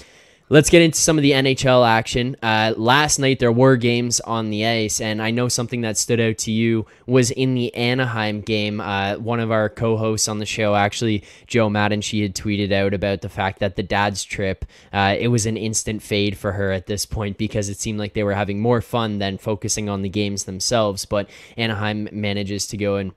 let's 0.50 0.70
get 0.70 0.82
into 0.82 1.00
some 1.00 1.18
of 1.18 1.24
the 1.24 1.32
NHL 1.32 1.88
action. 1.88 2.36
Uh, 2.44 2.74
last 2.78 3.18
night 3.18 3.40
there 3.40 3.52
were 3.52 3.76
games 3.76 4.20
on 4.20 4.50
the 4.50 4.66
ice, 4.66 5.02
and 5.02 5.22
I 5.22 5.32
know 5.32 5.48
something 5.48 5.82
that 5.82 5.98
stood 5.98 6.20
out 6.20 6.38
to 6.40 6.52
you 6.52 6.86
was 7.08 7.32
in 7.32 7.56
the 7.56 7.74
Anaheim 7.74 8.42
game. 8.42 8.80
Uh, 8.80 9.16
one 9.16 9.40
of 9.40 9.52
our 9.52 9.70
co-hosts 9.70 10.28
on 10.28 10.40
the 10.40 10.46
show, 10.46 10.76
actually 10.76 11.24
Jo 11.48 11.70
Madden, 11.70 12.02
she 12.02 12.22
had 12.22 12.36
tweeted 12.36 12.72
out 12.72 12.94
about 12.94 13.22
the 13.22 13.30
fact 13.30 13.60
that 13.60 13.76
the 13.76 13.84
dad's 13.84 14.24
trip, 14.24 14.66
uh, 14.92 15.16
it 15.20 15.30
was 15.30 15.46
an 15.46 15.58
instant 15.58 16.04
fade 16.04 16.38
for 16.38 16.52
her 16.52 16.72
at 16.72 16.86
this 16.86 17.06
point 17.06 17.38
because 17.38 17.70
it 17.70 17.80
seemed 17.80 18.00
like 18.00 18.14
they 18.14 18.24
were 18.24 18.36
having 18.36 18.60
more 18.60 18.82
fun 18.82 19.20
than 19.20 19.38
focusing 19.38 19.90
on 19.90 20.02
the 20.02 20.10
games 20.10 20.44
themselves. 20.44 21.06
But 21.06 21.30
Anaheim 21.58 22.10
manages 22.12 22.68
to 22.68 22.78
go 22.78 22.98
and 22.98 23.14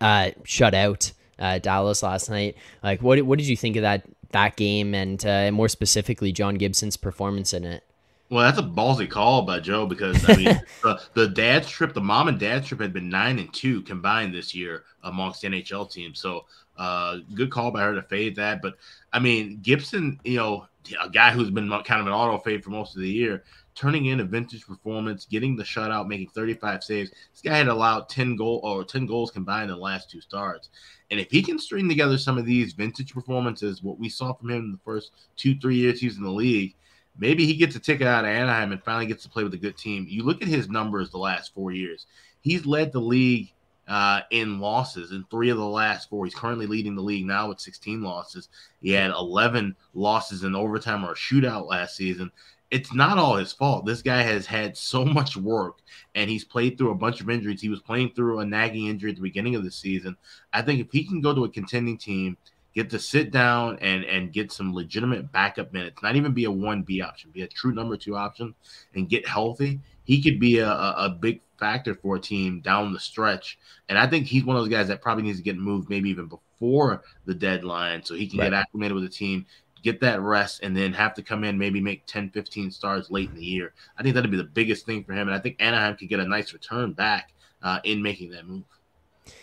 uh, 0.00 0.30
shut 0.44 0.74
out 0.74 1.12
uh, 1.38 1.58
Dallas 1.58 2.02
last 2.02 2.30
night. 2.30 2.56
Like, 2.82 3.02
what 3.02 3.20
what 3.22 3.38
did 3.38 3.48
you 3.48 3.56
think 3.56 3.76
of 3.76 3.82
that 3.82 4.04
that 4.32 4.56
game, 4.56 4.94
and 4.94 5.24
uh, 5.24 5.50
more 5.52 5.68
specifically, 5.68 6.32
John 6.32 6.56
Gibson's 6.56 6.96
performance 6.96 7.52
in 7.52 7.64
it? 7.64 7.84
Well, 8.30 8.44
that's 8.44 8.58
a 8.58 8.62
ballsy 8.62 9.08
call 9.08 9.42
by 9.42 9.60
Jo 9.60 9.86
because 9.86 10.28
I 10.28 10.36
mean 10.36 10.44
the, 10.82 11.00
the 11.14 11.28
dad's 11.28 11.68
trip, 11.68 11.94
the 11.94 12.00
mom 12.00 12.28
and 12.28 12.38
dad's 12.38 12.68
trip 12.68 12.80
had 12.80 12.92
been 12.92 13.08
nine 13.08 13.38
and 13.38 13.52
two 13.54 13.82
combined 13.82 14.34
this 14.34 14.54
year 14.54 14.84
amongst 15.02 15.42
NHL 15.44 15.90
teams. 15.90 16.20
So 16.20 16.44
uh, 16.76 17.18
good 17.34 17.50
call 17.50 17.70
by 17.70 17.82
her 17.82 17.94
to 17.94 18.02
fade 18.02 18.36
that. 18.36 18.60
But 18.60 18.74
I 19.12 19.18
mean, 19.18 19.60
Gibson, 19.62 20.20
you 20.24 20.36
know, 20.36 20.66
a 21.02 21.08
guy 21.08 21.30
who's 21.30 21.50
been 21.50 21.68
kind 21.84 22.00
of 22.00 22.06
an 22.06 22.12
auto 22.12 22.38
fade 22.38 22.62
for 22.62 22.70
most 22.70 22.94
of 22.94 23.02
the 23.02 23.10
year, 23.10 23.44
turning 23.78 24.06
in 24.06 24.18
a 24.18 24.24
vintage 24.24 24.66
performance, 24.66 25.24
getting 25.24 25.54
the 25.54 25.62
shutout, 25.62 26.08
making 26.08 26.28
35 26.30 26.82
saves. 26.82 27.10
This 27.10 27.42
guy 27.44 27.56
had 27.58 27.68
allowed 27.68 28.08
10 28.08 28.34
goal 28.34 28.60
or 28.64 28.82
10 28.82 29.06
goals 29.06 29.30
combined 29.30 29.70
in 29.70 29.76
the 29.76 29.82
last 29.82 30.10
two 30.10 30.20
starts. 30.20 30.70
And 31.12 31.20
if 31.20 31.30
he 31.30 31.42
can 31.42 31.60
string 31.60 31.88
together 31.88 32.18
some 32.18 32.38
of 32.38 32.44
these 32.44 32.72
vintage 32.72 33.14
performances, 33.14 33.80
what 33.80 34.00
we 34.00 34.08
saw 34.08 34.32
from 34.32 34.50
him 34.50 34.64
in 34.64 34.72
the 34.72 34.80
first 34.84 35.12
two, 35.36 35.56
three 35.60 35.76
years 35.76 36.00
he 36.00 36.08
was 36.08 36.16
in 36.16 36.24
the 36.24 36.30
league, 36.30 36.74
maybe 37.16 37.46
he 37.46 37.54
gets 37.54 37.76
a 37.76 37.78
ticket 37.78 38.08
out 38.08 38.24
of 38.24 38.30
Anaheim 38.30 38.72
and 38.72 38.82
finally 38.82 39.06
gets 39.06 39.22
to 39.22 39.28
play 39.28 39.44
with 39.44 39.54
a 39.54 39.58
good 39.58 39.78
team. 39.78 40.06
You 40.08 40.24
look 40.24 40.42
at 40.42 40.48
his 40.48 40.68
numbers 40.68 41.10
the 41.10 41.18
last 41.18 41.54
four 41.54 41.70
years. 41.70 42.06
He's 42.40 42.66
led 42.66 42.90
the 42.90 43.00
league 43.00 43.52
uh, 43.86 44.22
in 44.32 44.58
losses 44.58 45.12
in 45.12 45.24
three 45.30 45.50
of 45.50 45.56
the 45.56 45.64
last 45.64 46.10
four. 46.10 46.24
He's 46.24 46.34
currently 46.34 46.66
leading 46.66 46.96
the 46.96 47.02
league 47.02 47.26
now 47.26 47.48
with 47.48 47.60
16 47.60 48.02
losses. 48.02 48.48
He 48.80 48.90
had 48.90 49.12
11 49.12 49.76
losses 49.94 50.42
in 50.42 50.56
overtime 50.56 51.04
or 51.04 51.12
a 51.12 51.16
shootout 51.16 51.68
last 51.68 51.94
season 51.94 52.32
it's 52.70 52.92
not 52.92 53.18
all 53.18 53.36
his 53.36 53.52
fault. 53.52 53.86
This 53.86 54.02
guy 54.02 54.22
has 54.22 54.46
had 54.46 54.76
so 54.76 55.04
much 55.04 55.36
work 55.36 55.78
and 56.14 56.28
he's 56.30 56.44
played 56.44 56.76
through 56.76 56.90
a 56.90 56.96
bunch 56.96 57.20
of 57.20 57.30
injuries. 57.30 57.60
He 57.60 57.68
was 57.68 57.80
playing 57.80 58.12
through 58.14 58.40
a 58.40 58.46
nagging 58.46 58.86
injury 58.86 59.10
at 59.10 59.16
the 59.16 59.22
beginning 59.22 59.54
of 59.54 59.64
the 59.64 59.70
season. 59.70 60.16
I 60.52 60.62
think 60.62 60.80
if 60.80 60.92
he 60.92 61.04
can 61.04 61.20
go 61.20 61.34
to 61.34 61.44
a 61.44 61.48
contending 61.48 61.96
team, 61.96 62.36
get 62.74 62.90
to 62.90 62.98
sit 62.98 63.30
down 63.30 63.78
and 63.80 64.04
and 64.04 64.32
get 64.32 64.52
some 64.52 64.74
legitimate 64.74 65.32
backup 65.32 65.72
minutes, 65.72 66.02
not 66.02 66.16
even 66.16 66.32
be 66.32 66.44
a 66.44 66.50
1B 66.50 67.02
option, 67.02 67.30
be 67.30 67.42
a 67.42 67.48
true 67.48 67.72
number 67.72 67.96
2 67.96 68.14
option 68.14 68.54
and 68.94 69.08
get 69.08 69.26
healthy, 69.26 69.80
he 70.04 70.22
could 70.22 70.38
be 70.38 70.58
a, 70.58 70.70
a, 70.70 71.08
big 71.20 71.40
factor 71.58 71.94
for 71.94 72.16
a 72.16 72.20
team 72.20 72.60
down 72.60 72.92
the 72.92 73.00
stretch. 73.00 73.58
And 73.88 73.98
I 73.98 74.06
think 74.06 74.26
he's 74.26 74.44
one 74.44 74.56
of 74.56 74.62
those 74.62 74.70
guys 74.70 74.88
that 74.88 75.02
probably 75.02 75.24
needs 75.24 75.38
to 75.38 75.44
get 75.44 75.58
moved 75.58 75.90
maybe 75.90 76.08
even 76.10 76.26
before 76.26 77.02
the 77.26 77.34
deadline 77.34 78.04
so 78.04 78.14
he 78.14 78.26
can 78.26 78.38
right. 78.38 78.50
get 78.50 78.54
acclimated 78.54 78.94
with 78.94 79.04
the 79.04 79.10
team 79.10 79.44
get 79.82 80.00
that 80.00 80.20
rest, 80.20 80.60
and 80.62 80.76
then 80.76 80.92
have 80.92 81.14
to 81.14 81.22
come 81.22 81.44
in, 81.44 81.58
maybe 81.58 81.80
make 81.80 82.06
10, 82.06 82.30
15 82.30 82.70
starts 82.70 83.10
late 83.10 83.30
in 83.30 83.36
the 83.36 83.44
year. 83.44 83.74
I 83.96 84.02
think 84.02 84.14
that'd 84.14 84.30
be 84.30 84.36
the 84.36 84.44
biggest 84.44 84.86
thing 84.86 85.04
for 85.04 85.12
him. 85.12 85.28
And 85.28 85.36
I 85.36 85.38
think 85.40 85.56
Anaheim 85.60 85.96
could 85.96 86.08
get 86.08 86.20
a 86.20 86.26
nice 86.26 86.52
return 86.52 86.92
back 86.92 87.32
uh, 87.62 87.80
in 87.84 88.02
making 88.02 88.30
that 88.30 88.46
move. 88.46 88.64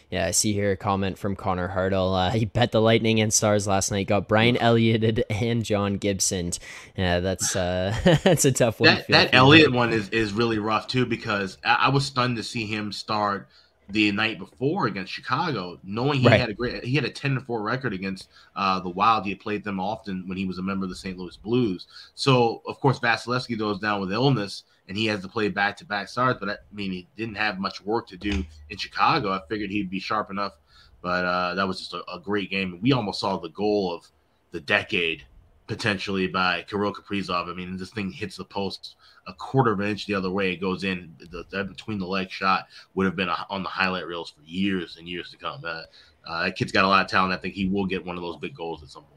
Yeah, 0.10 0.26
I 0.26 0.32
see 0.32 0.54
here 0.54 0.72
a 0.72 0.78
comment 0.78 1.18
from 1.18 1.36
Connor 1.36 1.68
Hartle. 1.70 2.28
Uh, 2.28 2.32
he 2.32 2.46
bet 2.46 2.72
the 2.72 2.82
Lightning 2.82 3.20
and 3.22 3.34
Stars 3.34 3.68
last 3.68 3.92
night. 3.92 4.08
Got 4.08 4.28
Brian 4.28 4.56
Elliott 4.58 5.26
and 5.30 5.64
John 5.66 5.98
Gibson. 5.98 6.52
Yeah, 6.96 7.20
that's 7.20 7.56
uh, 7.56 7.96
that's 8.24 8.46
a 8.46 8.52
tough 8.52 8.80
one. 8.80 8.96
That, 8.96 9.08
that 9.10 9.34
Elliott 9.34 9.72
one 9.72 9.92
is, 9.92 10.10
is 10.10 10.32
really 10.32 10.60
rough 10.60 10.88
too 10.88 11.06
because 11.06 11.58
I, 11.64 11.74
I 11.74 11.90
was 11.90 12.06
stunned 12.06 12.38
to 12.38 12.44
see 12.44 12.66
him 12.66 12.92
start– 12.92 13.50
the 13.90 14.12
night 14.12 14.40
before 14.40 14.88
against 14.88 15.14
Chicago, 15.14 15.80
knowing 15.84 16.20
he 16.20 16.28
right. 16.28 16.40
had 16.40 16.50
a 16.50 16.54
great 16.54 16.84
he 16.84 16.96
had 16.96 17.06
a 17.06 17.10
10 17.10 17.36
to 17.36 17.42
4 17.42 17.62
record 17.62 17.94
against 17.94 18.30
uh, 18.56 18.80
the 18.80 18.90
Wild. 18.90 19.26
He 19.26 19.32
had 19.32 19.40
played 19.40 19.64
them 19.64 19.80
often 19.80 20.28
when 20.28 20.38
he 20.38 20.46
was 20.46 20.58
a 20.58 20.64
member 20.64 20.86
of 20.86 20.90
the 20.90 20.96
St. 20.96 21.18
Louis 21.18 21.38
Blues. 21.38 21.88
So 22.16 22.62
of 22.68 22.80
course 22.80 23.00
Vasilevskiy 23.00 23.58
goes 23.58 23.80
down 23.80 24.02
with 24.02 24.12
illness 24.12 24.64
and 24.88 24.98
he 24.98 25.06
has 25.08 25.22
to 25.22 25.28
play 25.28 25.50
back 25.50 25.78
to 25.78 25.86
back 25.86 26.08
starts. 26.08 26.40
But 26.40 26.50
I 26.50 26.58
mean 26.74 26.92
he 26.92 27.08
didn't 27.16 27.36
have 27.36 27.60
much 27.60 27.82
work 27.82 28.08
to 28.08 28.18
do 28.18 28.44
in 28.70 28.78
Chicago. 28.78 29.32
I 29.32 29.42
figured 29.48 29.70
he'd 29.70 29.90
be 29.90 30.00
sharp 30.00 30.32
enough, 30.32 30.54
but 31.02 31.26
uh, 31.26 31.56
that 31.56 31.68
was 31.68 31.80
just 31.80 31.94
a, 31.94 32.04
a 32.12 32.20
great 32.20 32.50
game. 32.50 32.80
We 32.82 32.92
almost 32.92 33.20
saw 33.20 33.38
the 33.38 33.50
goal 33.50 33.94
of 33.94 34.08
the 34.52 34.62
decade 34.62 35.26
potentially 35.68 36.28
by 36.28 36.64
Kirill 36.64 36.94
Kaprizov. 36.94 37.50
I 37.50 37.54
mean, 37.54 37.78
this 37.78 37.92
thing 37.92 38.12
hits 38.12 38.38
the 38.38 38.46
post 38.46 38.96
a 39.28 39.34
quarter 39.34 39.72
of 39.72 39.80
an 39.80 39.88
inch 39.88 40.06
the 40.06 40.14
other 40.14 40.30
way, 40.30 40.54
it 40.54 40.62
goes 40.62 40.84
in. 40.84 41.16
The, 41.32 41.46
the 41.50 41.64
between 41.64 42.00
the 42.00 42.06
leg 42.06 42.30
shot 42.30 42.68
would 42.94 43.06
have 43.06 43.16
been 43.16 43.30
a, 43.30 43.46
on 43.50 43.64
the 43.64 43.70
highlight 43.70 44.06
reels 44.06 44.30
for 44.30 44.44
years 44.44 44.98
and 44.98 45.08
years 45.08 45.32
to 45.32 45.38
come. 45.38 45.62
Uh, 45.66 45.82
uh, 46.28 46.44
that 46.44 46.56
kid's 46.56 46.72
got 46.72 46.86
a 46.86 46.88
lot 46.88 47.04
of 47.04 47.10
talent. 47.10 47.34
I 47.34 47.38
think 47.38 47.56
he 47.56 47.68
will 47.68 47.86
get 47.86 48.06
one 48.06 48.18
of 48.18 48.22
those 48.22 48.38
big 48.38 48.56
goals 48.56 48.84
at 48.84 48.90
some 48.90 49.04
point. 49.04 49.15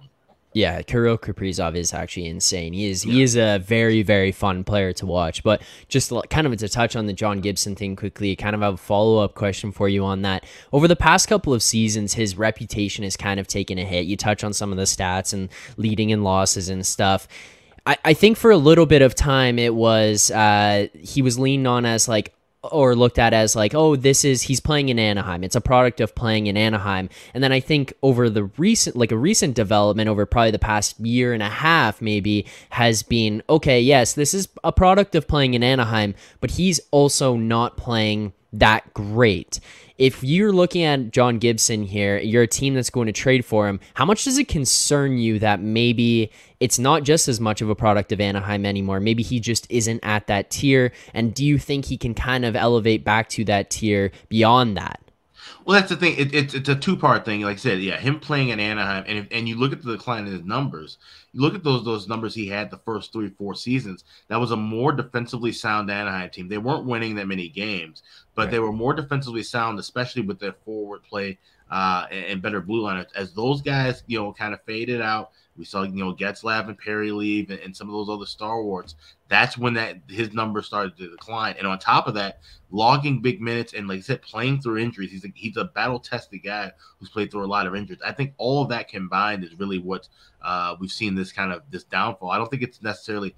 Yeah, 0.59 0.83
Kirill 0.83 1.19
Kaprizov 1.19 1.77
is 1.77 1.95
actually 1.95 2.27
insane. 2.27 2.73
He 2.73 2.91
is 2.91 3.05
yeah. 3.05 3.13
he 3.13 3.23
is 3.23 3.37
a 3.37 3.59
very 3.59 4.03
very 4.03 4.33
fun 4.33 4.65
player 4.65 4.93
to 4.95 5.07
watch. 5.07 5.45
But 5.45 5.63
just 5.87 6.13
kind 6.31 6.49
of 6.49 6.57
to 6.57 6.69
touch 6.69 6.97
on 6.97 7.07
the 7.07 7.13
John 7.13 7.41
Gibson 7.41 7.77
thing 7.77 7.95
quickly, 7.95 8.35
kind 8.35 8.57
of 8.57 8.63
a 8.63 8.77
follow 8.77 9.23
up 9.23 9.37
question 9.37 9.71
for 9.71 9.89
you 9.89 10.05
on 10.05 10.23
that. 10.23 10.45
Over 10.73 10.89
the 10.89 10.97
past 10.97 11.29
couple 11.29 11.55
of 11.55 11.63
seasons, 11.63 12.15
his 12.15 12.37
reputation 12.37 13.05
has 13.05 13.17
kind 13.17 13.39
of 13.39 13.47
taken 13.47 13.79
a 13.79 13.85
hit. 13.85 14.07
You 14.07 14.17
touch 14.17 14.43
on 14.43 14.53
some 14.53 14.73
of 14.73 14.79
the 14.79 14.83
stats 14.83 15.33
and 15.33 15.49
leading 15.77 16.11
in 16.11 16.25
losses 16.25 16.69
and 16.69 16.85
stuff. 16.85 17.29
I, 17.87 17.97
I 18.05 18.15
think 18.15 18.37
for 18.37 18.51
a 18.51 18.57
little 18.57 18.87
bit 18.87 19.01
of 19.01 19.15
time 19.15 19.61
it 19.61 19.77
was 19.77 20.33
uh, 20.33 20.89
he 20.93 21.23
was 21.23 21.39
leaned 21.39 21.69
on 21.69 21.87
as 21.87 22.09
like 22.09 22.35
or 22.63 22.97
looked 22.97 23.19
at 23.19 23.33
as 23.33 23.55
like, 23.55 23.75
oh, 23.75 23.97
this 23.97 24.25
is 24.25 24.43
he's 24.43 24.61
playing 24.61 24.89
in 24.89 24.99
Anaheim. 24.99 25.45
It's 25.45 25.55
a 25.55 25.61
product 25.61 26.01
of 26.01 26.15
playing 26.15 26.49
in 26.49 26.57
Anaheim. 26.57 27.09
And 27.33 27.43
then 27.43 27.53
I 27.53 27.61
think 27.61 27.93
over 28.03 28.29
the 28.29 28.45
recent, 28.45 28.97
like 28.97 29.13
a 29.13 29.17
recent 29.17 29.55
development 29.55 30.09
over 30.09 30.27
probably 30.27 30.51
the 30.51 30.59
past 30.59 30.99
year 31.01 31.33
and 31.33 31.43
a 31.43 31.49
half, 31.49 32.03
maybe 32.03 32.47
has 32.71 33.03
been 33.03 33.43
okay. 33.49 33.81
Yes, 33.81 34.15
this 34.15 34.35
is 34.35 34.49
a 34.65 34.73
product 34.73 35.15
of 35.15 35.29
playing 35.29 35.55
in 35.55 35.63
Anaheim, 35.63 36.15
but 36.41 36.53
he's 36.53 36.81
also 36.91 37.37
not 37.37 37.77
playing 37.77 38.33
that 38.53 38.93
great 38.95 39.61
if 39.99 40.23
you're 40.23 40.53
looking 40.53 40.85
at 40.85 41.11
John 41.11 41.39
Gibson 41.39 41.83
here, 41.83 42.19
you're 42.19 42.45
a 42.45 42.49
team 42.49 42.75
that's 42.75 42.89
going 42.89 43.07
to 43.07 43.13
trade 43.13 43.45
for 43.45 43.69
him. 43.69 43.81
How 43.95 44.05
much 44.05 44.25
does 44.25 44.39
it 44.39 44.47
concern 44.47 45.19
you 45.19 45.41
that 45.41 45.61
maybe 45.61 46.31
it's 46.61 46.79
not 46.79 47.03
just 47.03 47.27
as 47.27 47.41
much 47.41 47.61
of 47.61 47.69
a 47.69 47.75
product 47.75 48.13
of 48.13 48.21
Anaheim 48.21 48.65
anymore? 48.65 49.01
Maybe 49.01 49.25
he 49.25 49.41
just 49.41 49.67
isn't 49.69 50.01
at 50.05 50.29
that 50.29 50.51
tier. 50.51 50.93
And 51.13 51.35
do 51.35 51.45
you 51.45 51.59
think 51.59 51.87
he 51.87 51.97
can 51.97 52.15
kind 52.15 52.45
of 52.45 52.55
elevate 52.55 53.05
back 53.05 53.29
to 53.31 53.45
that 53.47 53.71
tier 53.71 54.13
beyond 54.29 54.77
that? 54.77 55.01
Well, 55.69 55.79
that's 55.79 55.91
the 55.91 55.97
thing. 55.97 56.17
It, 56.17 56.35
it's 56.35 56.55
it's 56.55 56.71
a 56.71 56.75
two 56.75 56.97
part 56.97 57.27
thing. 57.27 57.43
Like 57.43 57.57
I 57.57 57.61
said, 57.61 57.83
yeah, 57.83 57.99
him 57.99 58.21
playing 58.21 58.49
in 58.49 58.59
Anaheim, 58.59 59.05
and 59.07 59.19
if, 59.19 59.27
and 59.31 59.47
you 59.47 59.55
look 59.59 59.71
at 59.71 59.83
the 59.83 59.99
decline 59.99 60.27
in 60.27 60.33
his 60.33 60.43
numbers. 60.43 60.97
You 61.35 61.43
look 61.43 61.55
at 61.55 61.63
those 61.63 61.85
those 61.85 62.09
numbers 62.09 62.35
he 62.35 62.47
had 62.47 62.71
the 62.71 62.79
first 62.79 63.13
three 63.13 63.29
four 63.29 63.55
seasons. 63.55 64.05
That 64.29 64.41
was 64.41 64.51
a 64.51 64.57
more 64.57 64.93
defensively 64.93 65.53
sound 65.53 65.91
Anaheim 65.91 66.31
team. 66.31 66.49
They 66.49 66.57
weren't 66.57 66.87
winning 66.87 67.17
that 67.17 67.27
many 67.27 67.51
games, 67.51 68.03
but 68.35 68.45
right. 68.45 68.51
they 68.51 68.61
were 68.61 68.73
more 68.73 68.95
defensively 68.95 69.43
sound, 69.43 69.79
especially 69.79 70.23
with 70.23 70.39
their 70.41 70.55
forward 70.65 71.03
play 71.03 71.37
uh, 71.71 72.07
and, 72.11 72.25
and 72.25 72.43
better 72.43 72.63
blue 72.63 72.81
line. 72.81 73.05
As 73.15 73.35
those 73.35 73.61
guys, 73.61 74.05
you 74.07 74.19
know, 74.19 74.33
kind 74.33 74.55
of 74.55 74.63
faded 74.63 75.03
out, 75.03 75.33
we 75.59 75.65
saw, 75.65 75.83
you 75.83 76.05
know, 76.05 76.15
Getzlaf 76.15 76.69
and 76.69 76.79
Perry 76.79 77.11
leave 77.11 77.51
and, 77.51 77.59
and, 77.61 77.77
some 77.77 77.89
of 77.89 77.95
those 77.95 78.09
other 78.09 78.27
stalwarts. 78.27 78.95
That's 79.29 79.59
when 79.59 79.75
that 79.75 79.97
his 80.09 80.33
numbers 80.33 80.67
started 80.67 80.97
to 80.97 81.11
decline. 81.11 81.57
And 81.59 81.67
on 81.67 81.79
top 81.79 82.07
of 82.07 82.15
that, 82.15 82.41
logging 82.71 83.21
big 83.21 83.43
minutes 83.43 83.73
and 83.75 83.89
like 83.89 83.99
I 83.99 84.03
said, 84.03 84.23
playing 84.23 84.63
through 84.63 84.79
injuries. 84.79 85.11
He's 85.11 85.25
a, 85.25 85.29
he's 85.35 85.57
a 85.57 85.65
battle 85.65 85.99
tested 85.99 86.45
guy 86.45 86.71
who's 86.99 87.11
played 87.11 87.31
through 87.31 87.45
a 87.45 87.47
lot 87.47 87.67
of 87.67 87.75
injuries. 87.75 88.01
I 88.05 88.13
think 88.13 88.35
all 88.39 88.63
of 88.63 88.69
that 88.69 88.89
combined 88.89 89.43
is 89.43 89.59
really 89.59 89.79
what 89.79 90.09
uh, 90.43 90.77
we've 90.81 90.93
seen 90.93 91.15
this 91.15 91.33
kind 91.33 91.53
of 91.53 91.63
this 91.71 91.85
downfall. 91.85 92.31
I 92.31 92.39
don't 92.39 92.51
think 92.51 92.63
it's 92.63 92.81
necessarily 92.81 93.35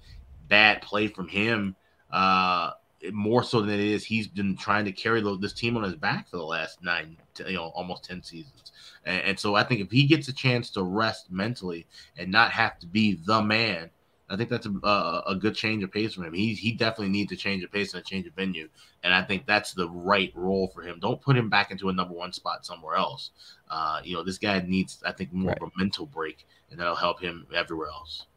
bad 0.47 0.81
play 0.81 1.07
from 1.07 1.27
him. 1.27 1.75
Uh, 2.11 2.71
more 3.11 3.43
so 3.43 3.61
than 3.61 3.71
it 3.71 3.79
is 3.79 4.03
he's 4.03 4.27
been 4.27 4.55
trying 4.55 4.85
to 4.85 4.91
carry 4.91 5.21
this 5.39 5.53
team 5.53 5.77
on 5.77 5.83
his 5.83 5.95
back 5.95 6.29
for 6.29 6.37
the 6.37 6.43
last 6.43 6.83
nine, 6.83 7.17
you 7.47 7.53
know, 7.53 7.71
almost 7.75 8.03
ten 8.03 8.21
seasons. 8.21 8.71
And, 9.05 9.21
and, 9.21 9.39
so 9.39 9.55
I 9.55 9.63
think 9.63 9.81
if 9.81 9.89
he 9.89 10.05
gets 10.05 10.27
a 10.27 10.33
chance 10.33 10.69
to 10.71 10.83
rest 10.83 11.31
mentally 11.31 11.87
and 12.17 12.31
not 12.31 12.51
have 12.51 12.77
to 12.79 12.85
be 12.85 13.19
the 13.25 13.41
man, 13.41 13.89
I 14.29 14.37
think 14.37 14.49
that's 14.49 14.67
a, 14.67 14.87
a, 14.87 15.23
a 15.27 15.35
good 15.35 15.55
change 15.55 15.83
of 15.83 15.91
pace 15.91 16.13
for 16.13 16.23
him. 16.23 16.33
He 16.33 16.53
he 16.53 16.71
definitely 16.71 17.09
needs 17.09 17.29
to 17.29 17.35
change 17.35 17.63
of 17.63 17.71
pace 17.71 17.93
and 17.93 18.01
a 18.01 18.05
change 18.05 18.27
of 18.27 18.33
venue, 18.33 18.69
and 19.03 19.13
I 19.13 19.23
think 19.23 19.45
that's 19.45 19.73
the 19.73 19.89
right 19.89 20.31
role 20.35 20.69
for 20.69 20.83
him. 20.83 20.99
Don't 20.99 21.21
put 21.21 21.35
him 21.35 21.49
back 21.49 21.71
into 21.71 21.89
a 21.89 21.93
number 21.93 22.13
one 22.13 22.31
spot 22.31 22.65
somewhere 22.65 22.95
else. 22.95 23.31
Uh, 23.69 23.99
you 24.03 24.15
know, 24.15 24.23
this 24.23 24.37
guy 24.37 24.63
needs 24.65 25.03
I 25.05 25.11
think 25.11 25.33
more 25.33 25.49
right. 25.49 25.61
of 25.61 25.69
a 25.69 25.71
mental 25.77 26.05
break, 26.05 26.47
and 26.69 26.79
that'll 26.79 26.95
help 26.95 27.19
him 27.19 27.45
everywhere 27.53 27.89
else 27.89 28.27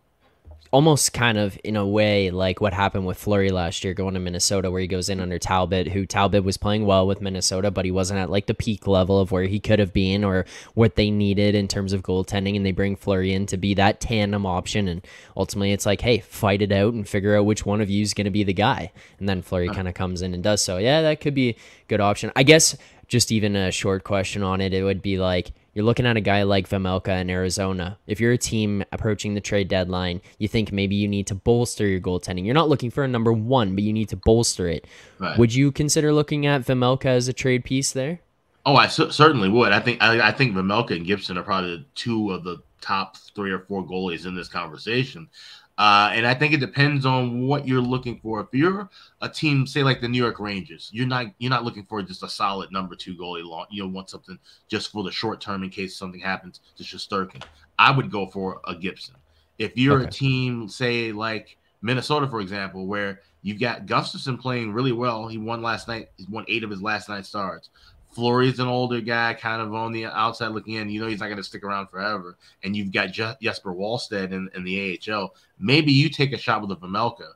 almost 0.74 1.12
kind 1.12 1.38
of 1.38 1.56
in 1.62 1.76
a 1.76 1.86
way 1.86 2.32
like 2.32 2.60
what 2.60 2.74
happened 2.74 3.06
with 3.06 3.16
Fleury 3.16 3.50
last 3.50 3.84
year 3.84 3.94
going 3.94 4.14
to 4.14 4.18
Minnesota 4.18 4.72
where 4.72 4.80
he 4.80 4.88
goes 4.88 5.08
in 5.08 5.20
under 5.20 5.38
Talbot 5.38 5.86
who 5.86 6.04
Talbot 6.04 6.42
was 6.42 6.56
playing 6.56 6.84
well 6.84 7.06
with 7.06 7.20
Minnesota 7.20 7.70
but 7.70 7.84
he 7.84 7.92
wasn't 7.92 8.18
at 8.18 8.28
like 8.28 8.46
the 8.46 8.54
peak 8.54 8.88
level 8.88 9.20
of 9.20 9.30
where 9.30 9.44
he 9.44 9.60
could 9.60 9.78
have 9.78 9.92
been 9.92 10.24
or 10.24 10.44
what 10.74 10.96
they 10.96 11.12
needed 11.12 11.54
in 11.54 11.68
terms 11.68 11.92
of 11.92 12.02
goaltending 12.02 12.56
and 12.56 12.66
they 12.66 12.72
bring 12.72 12.96
Fleury 12.96 13.32
in 13.32 13.46
to 13.46 13.56
be 13.56 13.74
that 13.74 14.00
tandem 14.00 14.44
option 14.44 14.88
and 14.88 15.06
ultimately 15.36 15.70
it's 15.70 15.86
like 15.86 16.00
hey 16.00 16.18
fight 16.18 16.60
it 16.60 16.72
out 16.72 16.92
and 16.92 17.08
figure 17.08 17.36
out 17.36 17.46
which 17.46 17.64
one 17.64 17.80
of 17.80 17.88
you 17.88 18.02
is 18.02 18.12
going 18.12 18.24
to 18.24 18.30
be 18.32 18.42
the 18.42 18.52
guy 18.52 18.90
and 19.20 19.28
then 19.28 19.42
Fleury 19.42 19.68
kind 19.68 19.86
of 19.86 19.94
comes 19.94 20.22
in 20.22 20.34
and 20.34 20.42
does 20.42 20.60
so. 20.60 20.78
Yeah 20.78 21.02
that 21.02 21.20
could 21.20 21.34
be 21.34 21.50
a 21.50 21.56
good 21.86 22.00
option. 22.00 22.32
I 22.34 22.42
guess 22.42 22.76
just 23.06 23.30
even 23.30 23.54
a 23.54 23.70
short 23.70 24.02
question 24.02 24.42
on 24.42 24.60
it 24.60 24.74
it 24.74 24.82
would 24.82 25.02
be 25.02 25.18
like 25.18 25.52
you're 25.74 25.84
looking 25.84 26.06
at 26.06 26.16
a 26.16 26.20
guy 26.20 26.44
like 26.44 26.68
Vejmelka 26.68 27.20
in 27.20 27.28
Arizona. 27.28 27.98
If 28.06 28.20
you're 28.20 28.32
a 28.32 28.38
team 28.38 28.84
approaching 28.92 29.34
the 29.34 29.40
trade 29.40 29.68
deadline, 29.68 30.20
you 30.38 30.48
think 30.48 30.72
maybe 30.72 30.94
you 30.94 31.08
need 31.08 31.26
to 31.26 31.34
bolster 31.34 31.86
your 31.86 32.00
goaltending. 32.00 32.44
You're 32.44 32.54
not 32.54 32.68
looking 32.68 32.90
for 32.90 33.04
a 33.04 33.08
number 33.08 33.32
one, 33.32 33.74
but 33.74 33.82
you 33.84 33.92
need 33.92 34.08
to 34.10 34.16
bolster 34.16 34.68
it. 34.68 34.86
Right. 35.18 35.36
Would 35.38 35.54
you 35.54 35.72
consider 35.72 36.12
looking 36.12 36.46
at 36.46 36.62
Vejmelka 36.62 37.06
as 37.06 37.28
a 37.28 37.32
trade 37.32 37.64
piece 37.64 37.92
there? 37.92 38.20
Oh, 38.66 38.76
I 38.76 38.86
c- 38.86 39.10
certainly 39.10 39.48
would. 39.48 39.72
I 39.72 39.80
think 39.80 40.02
I, 40.02 40.28
I 40.28 40.32
think 40.32 40.54
Vejmelka 40.54 40.92
and 40.92 41.04
Gibson 41.04 41.36
are 41.36 41.42
probably 41.42 41.86
two 41.94 42.30
of 42.30 42.44
the 42.44 42.62
top 42.80 43.16
three 43.34 43.50
or 43.50 43.60
four 43.60 43.86
goalies 43.86 44.26
in 44.26 44.34
this 44.34 44.48
conversation. 44.48 45.28
Uh, 45.76 46.10
and 46.12 46.24
I 46.24 46.34
think 46.34 46.54
it 46.54 46.60
depends 46.60 47.04
on 47.04 47.46
what 47.46 47.66
you're 47.66 47.80
looking 47.80 48.20
for. 48.20 48.40
If 48.40 48.46
you're 48.52 48.88
a 49.20 49.28
team, 49.28 49.66
say 49.66 49.82
like 49.82 50.00
the 50.00 50.08
New 50.08 50.22
York 50.22 50.38
Rangers, 50.38 50.88
you're 50.92 51.06
not 51.06 51.26
you're 51.38 51.50
not 51.50 51.64
looking 51.64 51.84
for 51.84 52.00
just 52.02 52.22
a 52.22 52.28
solid 52.28 52.70
number 52.70 52.94
two 52.94 53.16
goalie. 53.16 53.44
Long, 53.44 53.66
you 53.70 53.86
want 53.88 54.08
something 54.08 54.38
just 54.68 54.92
for 54.92 55.02
the 55.02 55.10
short 55.10 55.40
term 55.40 55.64
in 55.64 55.70
case 55.70 55.96
something 55.96 56.20
happens 56.20 56.60
to 56.76 56.84
Shesterkin. 56.84 57.42
I 57.78 57.90
would 57.90 58.10
go 58.10 58.26
for 58.26 58.60
a 58.68 58.74
Gibson. 58.74 59.16
If 59.58 59.76
you're 59.76 59.98
okay. 59.98 60.08
a 60.08 60.10
team, 60.10 60.68
say 60.68 61.10
like 61.10 61.56
Minnesota, 61.82 62.28
for 62.28 62.40
example, 62.40 62.86
where 62.86 63.20
you've 63.42 63.60
got 63.60 63.86
Gustavsson 63.86 64.40
playing 64.40 64.72
really 64.72 64.92
well, 64.92 65.26
he 65.26 65.38
won 65.38 65.60
last 65.60 65.88
night. 65.88 66.10
He 66.16 66.26
won 66.30 66.44
eight 66.48 66.62
of 66.62 66.70
his 66.70 66.82
last 66.82 67.08
nine 67.08 67.24
starts. 67.24 67.70
Fleury's 68.14 68.60
an 68.60 68.68
older 68.68 69.00
guy, 69.00 69.34
kind 69.34 69.60
of 69.60 69.74
on 69.74 69.92
the 69.92 70.06
outside 70.06 70.48
looking 70.48 70.74
in. 70.74 70.88
You 70.88 71.00
know 71.00 71.08
he's 71.08 71.20
not 71.20 71.26
going 71.26 71.38
to 71.38 71.42
stick 71.42 71.64
around 71.64 71.88
forever. 71.88 72.36
And 72.62 72.76
you've 72.76 72.92
got 72.92 73.12
Je- 73.12 73.34
Jesper 73.42 73.74
Wallstedt 73.74 74.32
in, 74.32 74.48
in 74.54 74.64
the 74.64 75.00
AHL. 75.10 75.34
Maybe 75.58 75.92
you 75.92 76.08
take 76.08 76.32
a 76.32 76.38
shot 76.38 76.62
with 76.62 76.70
a 76.70 76.76
Vejmelka 76.76 77.32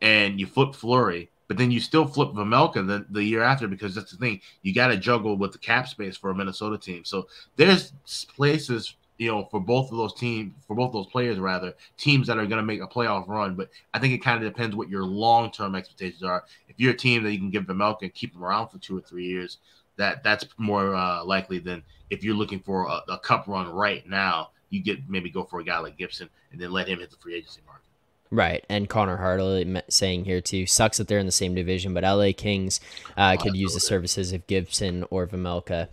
and 0.00 0.38
you 0.38 0.46
flip 0.46 0.74
Fleury, 0.74 1.30
but 1.48 1.56
then 1.56 1.70
you 1.70 1.80
still 1.80 2.06
flip 2.06 2.30
Vejmelka 2.30 2.86
the, 2.86 3.04
the 3.10 3.24
year 3.24 3.42
after 3.42 3.66
because 3.66 3.94
that's 3.94 4.12
the 4.12 4.16
thing. 4.16 4.40
You 4.62 4.72
got 4.72 4.88
to 4.88 4.96
juggle 4.96 5.36
with 5.36 5.52
the 5.52 5.58
cap 5.58 5.88
space 5.88 6.16
for 6.16 6.30
a 6.30 6.34
Minnesota 6.34 6.78
team. 6.78 7.04
So 7.04 7.26
there's 7.56 7.92
places 8.36 8.94
you 9.18 9.30
know, 9.30 9.44
for 9.50 9.60
both 9.60 9.92
of 9.92 9.98
those 9.98 10.14
teams, 10.14 10.52
for 10.66 10.74
both 10.74 10.92
those 10.92 11.06
players, 11.06 11.38
rather, 11.38 11.74
teams 11.96 12.26
that 12.26 12.38
are 12.38 12.46
going 12.46 12.58
to 12.58 12.62
make 12.62 12.80
a 12.80 12.88
playoff 12.88 13.28
run. 13.28 13.54
But 13.54 13.68
I 13.94 14.00
think 14.00 14.14
it 14.14 14.18
kind 14.18 14.42
of 14.42 14.52
depends 14.52 14.74
what 14.74 14.88
your 14.88 15.04
long 15.04 15.52
term 15.52 15.76
expectations 15.76 16.24
are. 16.24 16.44
If 16.68 16.80
you're 16.80 16.92
a 16.92 16.96
team 16.96 17.22
that 17.22 17.32
you 17.32 17.38
can 17.38 17.50
give 17.50 17.64
Vejmelka 17.64 18.02
and 18.02 18.14
keep 18.14 18.34
him 18.34 18.42
around 18.42 18.68
for 18.68 18.78
two 18.78 18.98
or 18.98 19.00
three 19.00 19.26
years, 19.26 19.58
that 19.96 20.22
that's 20.22 20.46
more 20.58 20.94
uh, 20.94 21.24
likely 21.24 21.58
than 21.58 21.82
if 22.10 22.24
you're 22.24 22.34
looking 22.34 22.60
for 22.60 22.86
a, 22.86 23.12
a, 23.12 23.18
cup 23.18 23.46
run 23.46 23.68
right 23.68 24.06
now. 24.08 24.50
You 24.70 24.82
get 24.82 25.08
maybe 25.08 25.28
go 25.28 25.44
for 25.44 25.60
a 25.60 25.64
guy 25.64 25.78
like 25.78 25.98
Gibson 25.98 26.30
and 26.50 26.60
then 26.60 26.72
let 26.72 26.88
him 26.88 26.98
hit 26.98 27.10
the 27.10 27.16
free 27.16 27.34
agency 27.34 27.60
market. 27.66 27.82
Right, 28.30 28.64
and 28.70 28.88
Connor 28.88 29.18
Hartley 29.18 29.82
saying 29.90 30.24
here 30.24 30.40
too 30.40 30.66
sucks 30.66 30.96
that 30.96 31.08
they're 31.08 31.18
in 31.18 31.26
the 31.26 31.32
same 31.32 31.54
division, 31.54 31.92
but 31.92 32.04
LA 32.04 32.30
Kings 32.34 32.80
uh, 33.18 33.36
oh, 33.38 33.42
could 33.42 33.54
use 33.54 33.74
the 33.74 33.80
services 33.80 34.32
of 34.32 34.46
Gibson 34.46 35.04
or 35.10 35.26
Vejmelka. 35.26 35.88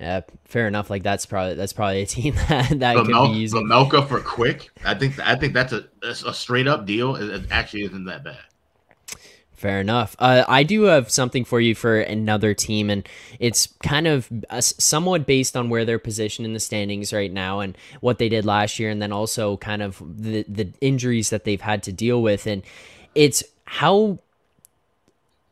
Uh, 0.00 0.20
fair 0.44 0.68
enough. 0.68 0.90
Like 0.90 1.02
that's 1.02 1.26
probably 1.26 1.54
that's 1.54 1.72
probably 1.72 2.02
a 2.02 2.06
team 2.06 2.34
that, 2.48 2.78
that 2.78 2.96
could 2.96 3.06
be 3.06 3.38
using 3.38 3.66
Vejmelka 3.66 4.06
for 4.06 4.20
Quick. 4.20 4.70
I 4.84 4.94
think 4.94 5.18
I 5.18 5.34
think 5.34 5.54
that's 5.54 5.72
a, 5.72 5.86
a 6.02 6.34
straight 6.34 6.68
up 6.68 6.84
deal. 6.84 7.16
It 7.16 7.46
actually 7.50 7.84
isn't 7.84 8.04
that 8.04 8.22
bad. 8.22 8.38
Fair 9.58 9.80
enough. 9.80 10.14
Uh, 10.20 10.44
I 10.46 10.62
do 10.62 10.82
have 10.82 11.10
something 11.10 11.44
for 11.44 11.60
you 11.60 11.74
for 11.74 11.98
another 11.98 12.54
team, 12.54 12.90
and 12.90 13.08
it's 13.40 13.66
kind 13.82 14.06
of 14.06 14.28
uh, 14.50 14.60
somewhat 14.60 15.26
based 15.26 15.56
on 15.56 15.68
where 15.68 15.84
they're 15.84 15.98
positioned 15.98 16.46
in 16.46 16.52
the 16.52 16.60
standings 16.60 17.12
right 17.12 17.32
now 17.32 17.58
and 17.58 17.76
what 18.00 18.18
they 18.18 18.28
did 18.28 18.44
last 18.44 18.78
year, 18.78 18.88
and 18.88 19.02
then 19.02 19.10
also 19.10 19.56
kind 19.56 19.82
of 19.82 20.00
the 20.06 20.44
the 20.44 20.72
injuries 20.80 21.30
that 21.30 21.42
they've 21.42 21.60
had 21.60 21.82
to 21.82 21.92
deal 21.92 22.22
with, 22.22 22.46
and 22.46 22.62
it's 23.16 23.42
how 23.64 24.20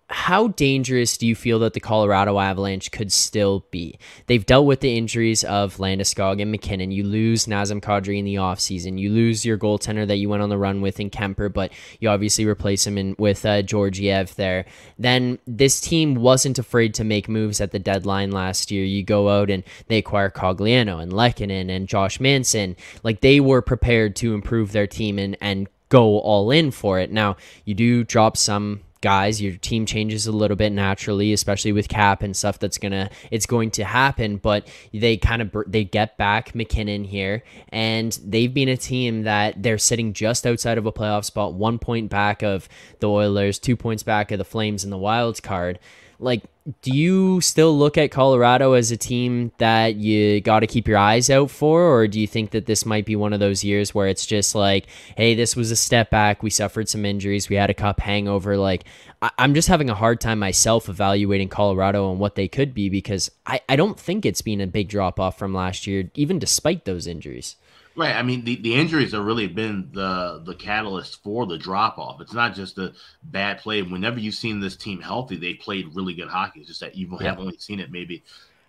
how 0.08 0.48
dangerous 0.48 1.16
do 1.16 1.26
you 1.26 1.34
feel 1.34 1.58
that 1.58 1.72
the 1.72 1.80
Colorado 1.80 2.38
Avalanche 2.38 2.92
could 2.92 3.12
still 3.12 3.66
be? 3.72 3.98
They've 4.26 4.46
dealt 4.46 4.66
with 4.66 4.78
the 4.78 4.96
injuries 4.96 5.42
of 5.42 5.78
Landeskog 5.78 6.40
and 6.40 6.52
MacKinnon. 6.52 6.92
You 6.92 7.02
lose 7.02 7.46
Nazem 7.46 7.80
Kadri 7.80 8.18
in 8.18 8.25
the 8.25 8.36
offseason. 8.36 9.00
You 9.00 9.10
lose 9.10 9.44
your 9.44 9.58
goaltender 9.58 10.06
that 10.06 10.16
you 10.16 10.28
went 10.28 10.44
on 10.44 10.48
the 10.48 10.58
run 10.58 10.80
with 10.80 11.00
in 11.00 11.10
Kuemper, 11.10 11.52
but 11.52 11.72
you 11.98 12.08
obviously 12.08 12.46
replace 12.46 12.86
him 12.86 12.96
in, 12.98 13.16
with 13.18 13.44
uh, 13.44 13.62
Georgiev 13.62 14.36
there. 14.36 14.64
Then 14.96 15.40
this 15.44 15.80
team 15.80 16.14
wasn't 16.14 16.60
afraid 16.60 16.94
to 16.94 17.04
make 17.04 17.28
moves 17.28 17.60
at 17.60 17.72
the 17.72 17.80
deadline 17.80 18.30
last 18.30 18.70
year. 18.70 18.84
You 18.84 19.02
go 19.02 19.28
out 19.28 19.50
and 19.50 19.64
they 19.88 19.98
acquire 19.98 20.30
Cogliano 20.30 21.02
and 21.02 21.12
Lehkonen 21.12 21.68
and 21.68 21.88
Josh 21.88 22.20
Manson. 22.20 22.76
Like 23.02 23.22
they 23.22 23.40
were 23.40 23.60
prepared 23.60 24.14
to 24.16 24.34
improve 24.34 24.70
their 24.70 24.86
team 24.86 25.18
and, 25.18 25.36
and 25.40 25.68
go 25.88 26.18
all 26.20 26.50
in 26.52 26.70
for 26.70 27.00
it. 27.00 27.10
Now, 27.10 27.36
you 27.64 27.75
do 27.75 28.04
drop 28.04 28.36
some 28.36 28.82
guys 29.06 29.40
your 29.40 29.56
team 29.58 29.86
changes 29.86 30.26
a 30.26 30.32
little 30.32 30.56
bit 30.56 30.72
naturally 30.72 31.32
especially 31.32 31.70
with 31.70 31.88
cap 31.88 32.22
and 32.22 32.36
stuff 32.36 32.58
that's 32.58 32.78
gonna 32.78 33.08
it's 33.30 33.46
going 33.46 33.70
to 33.70 33.84
happen 33.84 34.36
but 34.36 34.66
they 34.92 35.16
kind 35.16 35.40
of 35.40 35.54
they 35.68 35.84
get 35.84 36.16
back 36.16 36.54
MacKinnon 36.56 37.04
here 37.04 37.44
and 37.68 38.18
they've 38.25 38.52
been 38.52 38.68
a 38.68 38.76
team 38.76 39.22
that 39.22 39.62
they're 39.62 39.78
sitting 39.78 40.12
just 40.12 40.44
outside 40.44 40.76
of 40.76 40.86
a 40.86 40.92
playoff 40.92 41.25
spot 41.25 41.54
one 41.54 41.78
point 41.78 42.10
back 42.10 42.42
of 42.42 42.68
the 42.98 43.08
oilers 43.08 43.60
two 43.60 43.76
points 43.76 44.02
back 44.02 44.32
of 44.32 44.38
the 44.38 44.44
flames 44.44 44.84
and 44.84 44.92
the 44.92 44.98
wild 44.98 45.42
card. 45.42 45.78
Like 46.18 46.42
do 46.82 46.90
you 46.90 47.40
still 47.40 47.76
look 47.78 47.96
at 47.96 48.11
Colorado 48.11 48.73
as 48.73 48.90
a 48.90 48.96
team 48.96 49.52
that 49.58 49.94
you 49.94 50.40
got 50.40 50.61
to 50.61 50.66
keep 50.66 50.88
your 50.88 50.99
eyes 50.99 51.30
out 51.30 51.50
for, 51.50 51.82
or 51.82 52.08
do 52.08 52.20
you 52.20 52.26
think 52.26 52.50
that 52.50 52.66
this 52.66 52.85
might 52.85 53.04
be 53.04 53.14
one 53.14 53.32
of 53.32 53.38
those 53.38 53.62
years 53.62 53.94
where 53.94 54.08
it's 54.08 54.26
just 54.26 54.54
like, 54.54 54.87
hey, 55.16 55.35
this 55.35 55.54
was 55.54 55.70
a 55.70 55.76
step 55.76 56.11
back. 56.11 56.42
We 56.42 56.50
suffered 56.50 56.88
some 56.88 57.04
injuries. 57.04 57.49
We 57.49 57.56
had 57.56 57.70
a 57.70 57.75
cup 57.75 58.00
hangover. 58.00 58.56
Like, 58.56 58.85
I- 59.23 59.30
am 59.38 59.54
just 59.54 59.68
having 59.68 59.90
a 59.90 59.94
hard 59.94 60.20
time 60.20 60.38
myself 60.38 60.88
evaluating 60.88 61.49
Colorado 61.49 62.11
and 62.11 62.20
what 62.20 62.35
they 62.35 62.49
could 62.49 62.75
be 62.75 62.88
because 62.88 63.30
I, 63.46 63.61
I 63.68 63.76
don't 63.76 63.99
think 63.99 64.26
it's 64.26 64.42
been 64.42 64.61
a 64.61 64.66
big 64.66 64.88
drop 64.88 65.18
off 65.18 65.38
from 65.38 65.54
last 65.54 65.87
year, 65.87 66.11
even 66.14 66.38
despite 66.38 66.85
those 66.85 67.06
injuries. 67.06 67.56
Right. 67.96 68.14
I 68.14 68.23
mean, 68.23 68.44
the, 68.44 68.56
the 68.56 68.75
injuries 68.75 69.12
have 69.12 69.25
really 69.25 69.46
been 69.46 69.88
the 69.92 70.42
the 70.44 70.54
catalyst 70.54 71.23
for 71.23 71.46
the 71.46 71.56
drop 71.56 71.96
off. 71.96 72.20
It's 72.20 72.35
not 72.35 72.54
just 72.54 72.76
a 72.76 72.92
bad 73.23 73.58
play. 73.58 73.80
Whenever 73.80 74.20
you've 74.20 74.35
seen 74.35 74.61
this 74.61 74.76
team 74.76 75.00
healthy, 75.00 75.37
they 75.37 75.54
played 75.54 75.94
really 75.94 76.12
good 76.12 76.28
hockey. 76.28 76.61
It's 76.61 76.68
just 76.68 76.80
that 76.80 76.94
you 76.94 77.08
yeah. 77.18 77.30
have 77.30 77.38
only 77.38 77.56
seen 77.56 77.80
it 77.80 77.90
maybe 77.90 78.23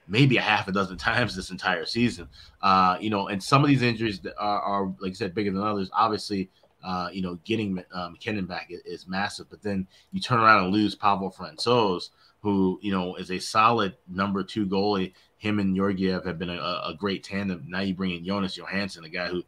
maybe 0.08 0.38
a 0.38 0.42
half 0.42 0.70
a 0.70 0.72
dozen 0.72 0.98
times 0.98 1.36
this 1.36 1.52
entire 1.52 1.86
season. 1.86 2.30
Uh, 2.62 2.98
you 3.02 3.10
know, 3.10 3.28
and 3.28 3.44
some 3.44 3.64
of 3.64 3.70
these 3.70 3.82
injuries 3.82 4.22
are, 4.38 4.62
are 4.62 4.94
like 5.02 5.12
I 5.12 5.16
said, 5.16 5.36
bigger 5.36 5.52
than 5.52 5.62
others. 5.62 5.90
Obviously, 5.92 6.50
uh, 6.84 7.10
you 7.12 7.22
know, 7.22 7.40
getting 7.44 7.84
uh, 7.92 8.10
MacKinnon 8.10 8.46
back 8.46 8.68
is, 8.70 8.82
is, 8.82 9.08
massive. 9.08 9.50
But 9.50 9.62
then 9.62 9.88
you 10.12 10.22
turn 10.22 10.40
around 10.40 10.66
and 10.66 10.74
lose 10.74 10.96
Pavel 10.96 11.32
Francouz, 11.32 12.10
who 12.42 12.80
you 12.82 12.92
know 12.92 13.16
is 13.16 13.32
a 13.32 13.40
solid 13.40 13.96
number 14.08 14.44
two 14.44 14.66
goalie. 14.66 15.14
Him 15.38 15.60
and 15.60 15.76
Georgiev 15.76 16.26
have 16.26 16.40
been 16.40 16.50
a, 16.50 16.54
a 16.54 16.96
great 16.98 17.24
tandem. 17.24 17.66
Now 17.68 17.82
you 17.82 17.94
bring 17.94 18.12
in 18.12 18.26
Jonas 18.26 18.58
Johansson, 18.58 19.06
a 19.06 19.10
guy 19.10 19.28
who 19.28 19.44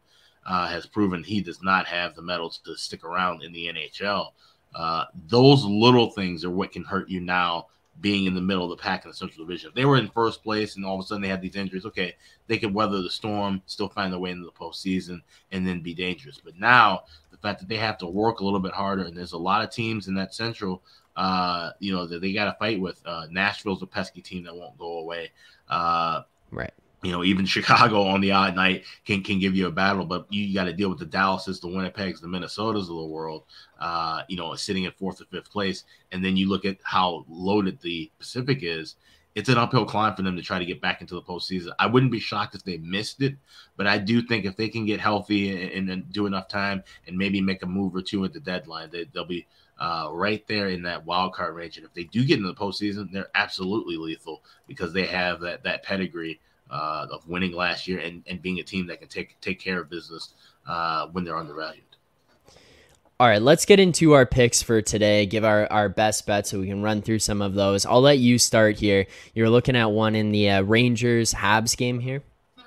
uh, 0.46 0.68
has 0.68 0.86
proven 0.86 1.22
he 1.22 1.40
does 1.40 1.62
not 1.62 1.86
have 1.86 2.14
the 2.14 2.22
mettle 2.22 2.50
to 2.50 2.76
stick 2.76 3.04
around 3.04 3.42
in 3.42 3.52
the 3.52 3.66
NHL. 3.66 4.32
Uh, 4.74 5.04
those 5.26 5.64
little 5.64 6.10
things 6.10 6.44
are 6.44 6.50
what 6.50 6.72
can 6.72 6.84
hurt 6.84 7.08
you 7.08 7.20
now 7.20 7.66
being 8.00 8.24
in 8.24 8.34
the 8.34 8.40
middle 8.40 8.64
of 8.64 8.70
the 8.70 8.82
pack 8.82 9.04
in 9.04 9.10
the 9.10 9.16
Central 9.16 9.44
Division. 9.44 9.68
If 9.68 9.74
they 9.74 9.84
were 9.84 9.96
in 9.96 10.08
first 10.08 10.42
place 10.42 10.76
and 10.76 10.84
all 10.84 10.98
of 10.98 11.04
a 11.04 11.06
sudden 11.06 11.22
they 11.22 11.28
had 11.28 11.42
these 11.42 11.56
injuries, 11.56 11.84
okay, 11.86 12.16
they 12.46 12.58
could 12.58 12.74
weather 12.74 13.02
the 13.02 13.10
storm, 13.10 13.62
still 13.66 13.88
find 13.88 14.12
their 14.12 14.20
way 14.20 14.30
into 14.30 14.44
the 14.44 14.52
postseason, 14.52 15.20
and 15.52 15.66
then 15.66 15.80
be 15.80 15.94
dangerous. 15.94 16.40
But 16.42 16.56
now 16.56 17.04
the 17.30 17.36
fact 17.36 17.60
that 17.60 17.68
they 17.68 17.76
have 17.76 17.98
to 17.98 18.06
work 18.06 18.40
a 18.40 18.44
little 18.44 18.60
bit 18.60 18.72
harder, 18.72 19.04
and 19.04 19.16
there's 19.16 19.32
a 19.32 19.38
lot 19.38 19.62
of 19.62 19.70
teams 19.70 20.08
in 20.08 20.14
that 20.14 20.34
Central, 20.34 20.82
uh, 21.16 21.70
you 21.78 21.92
know, 21.92 22.06
that 22.06 22.20
they 22.20 22.32
got 22.32 22.46
to 22.46 22.58
fight 22.58 22.80
with. 22.80 23.00
Uh, 23.04 23.26
Nashville's 23.30 23.82
a 23.82 23.86
pesky 23.86 24.22
team 24.22 24.44
that 24.44 24.54
won't 24.56 24.78
go 24.78 24.98
away. 24.98 25.30
Uh, 25.68 26.22
right 26.50 26.72
you 27.02 27.12
know, 27.12 27.24
even 27.24 27.44
Chicago 27.46 28.02
on 28.02 28.20
the 28.20 28.32
odd 28.32 28.54
night 28.54 28.84
can 29.04 29.22
can 29.22 29.38
give 29.38 29.56
you 29.56 29.66
a 29.66 29.70
battle, 29.70 30.04
but 30.04 30.26
you 30.30 30.54
got 30.54 30.64
to 30.64 30.72
deal 30.72 30.88
with 30.88 30.98
the 30.98 31.06
Dallases, 31.06 31.60
the 31.60 31.68
Winnipegs, 31.68 32.20
the 32.20 32.26
Minnesotas 32.26 32.82
of 32.82 32.88
the 32.88 33.06
world. 33.06 33.44
Uh, 33.78 34.22
you 34.28 34.36
know, 34.36 34.54
sitting 34.54 34.84
in 34.84 34.92
fourth 34.92 35.20
or 35.20 35.24
fifth 35.26 35.50
place, 35.50 35.84
and 36.12 36.24
then 36.24 36.36
you 36.36 36.48
look 36.48 36.64
at 36.64 36.78
how 36.82 37.24
loaded 37.28 37.80
the 37.80 38.10
Pacific 38.18 38.58
is. 38.62 38.96
It's 39.36 39.48
an 39.48 39.58
uphill 39.58 39.86
climb 39.86 40.16
for 40.16 40.22
them 40.22 40.34
to 40.36 40.42
try 40.42 40.58
to 40.58 40.64
get 40.64 40.80
back 40.80 41.00
into 41.00 41.14
the 41.14 41.22
postseason. 41.22 41.72
I 41.78 41.86
wouldn't 41.86 42.10
be 42.10 42.18
shocked 42.18 42.56
if 42.56 42.64
they 42.64 42.78
missed 42.78 43.22
it, 43.22 43.36
but 43.76 43.86
I 43.86 43.96
do 43.96 44.22
think 44.22 44.44
if 44.44 44.56
they 44.56 44.68
can 44.68 44.84
get 44.84 44.98
healthy 44.98 45.72
and, 45.72 45.88
and 45.88 46.12
do 46.12 46.26
enough 46.26 46.48
time 46.48 46.82
and 47.06 47.16
maybe 47.16 47.40
make 47.40 47.62
a 47.62 47.66
move 47.66 47.94
or 47.94 48.02
two 48.02 48.24
at 48.24 48.32
the 48.32 48.40
deadline, 48.40 48.90
they, 48.90 49.04
they'll 49.04 49.24
be 49.24 49.46
uh, 49.78 50.08
right 50.10 50.44
there 50.48 50.68
in 50.68 50.82
that 50.82 51.06
wild 51.06 51.32
card 51.32 51.54
range. 51.54 51.76
And 51.76 51.86
if 51.86 51.94
they 51.94 52.04
do 52.04 52.24
get 52.24 52.38
into 52.38 52.48
the 52.48 52.54
postseason, 52.54 53.12
they're 53.12 53.30
absolutely 53.36 53.96
lethal 53.96 54.42
because 54.66 54.92
they 54.92 55.06
have 55.06 55.40
that 55.40 55.62
that 55.62 55.84
pedigree 55.84 56.40
uh, 56.70 57.06
of 57.10 57.26
winning 57.28 57.52
last 57.52 57.86
year 57.88 57.98
and, 57.98 58.22
and 58.26 58.40
being 58.40 58.58
a 58.58 58.62
team 58.62 58.86
that 58.86 59.00
can 59.00 59.08
take 59.08 59.40
take 59.40 59.60
care 59.60 59.80
of 59.80 59.90
business 59.90 60.34
uh, 60.66 61.06
when 61.08 61.24
they're 61.24 61.36
undervalued. 61.36 61.84
All 63.18 63.28
right, 63.28 63.42
let's 63.42 63.66
get 63.66 63.78
into 63.78 64.12
our 64.12 64.24
picks 64.24 64.62
for 64.62 64.80
today. 64.80 65.26
Give 65.26 65.44
our, 65.44 65.70
our 65.70 65.90
best 65.90 66.26
bets 66.26 66.48
so 66.48 66.58
we 66.58 66.68
can 66.68 66.82
run 66.82 67.02
through 67.02 67.18
some 67.18 67.42
of 67.42 67.52
those. 67.52 67.84
I'll 67.84 68.00
let 68.00 68.16
you 68.16 68.38
start 68.38 68.78
here. 68.78 69.06
You're 69.34 69.50
looking 69.50 69.76
at 69.76 69.90
one 69.90 70.14
in 70.14 70.32
the 70.32 70.48
uh, 70.48 70.62
Rangers 70.62 71.34
Habs 71.34 71.76
game 71.76 72.00
here. 72.00 72.22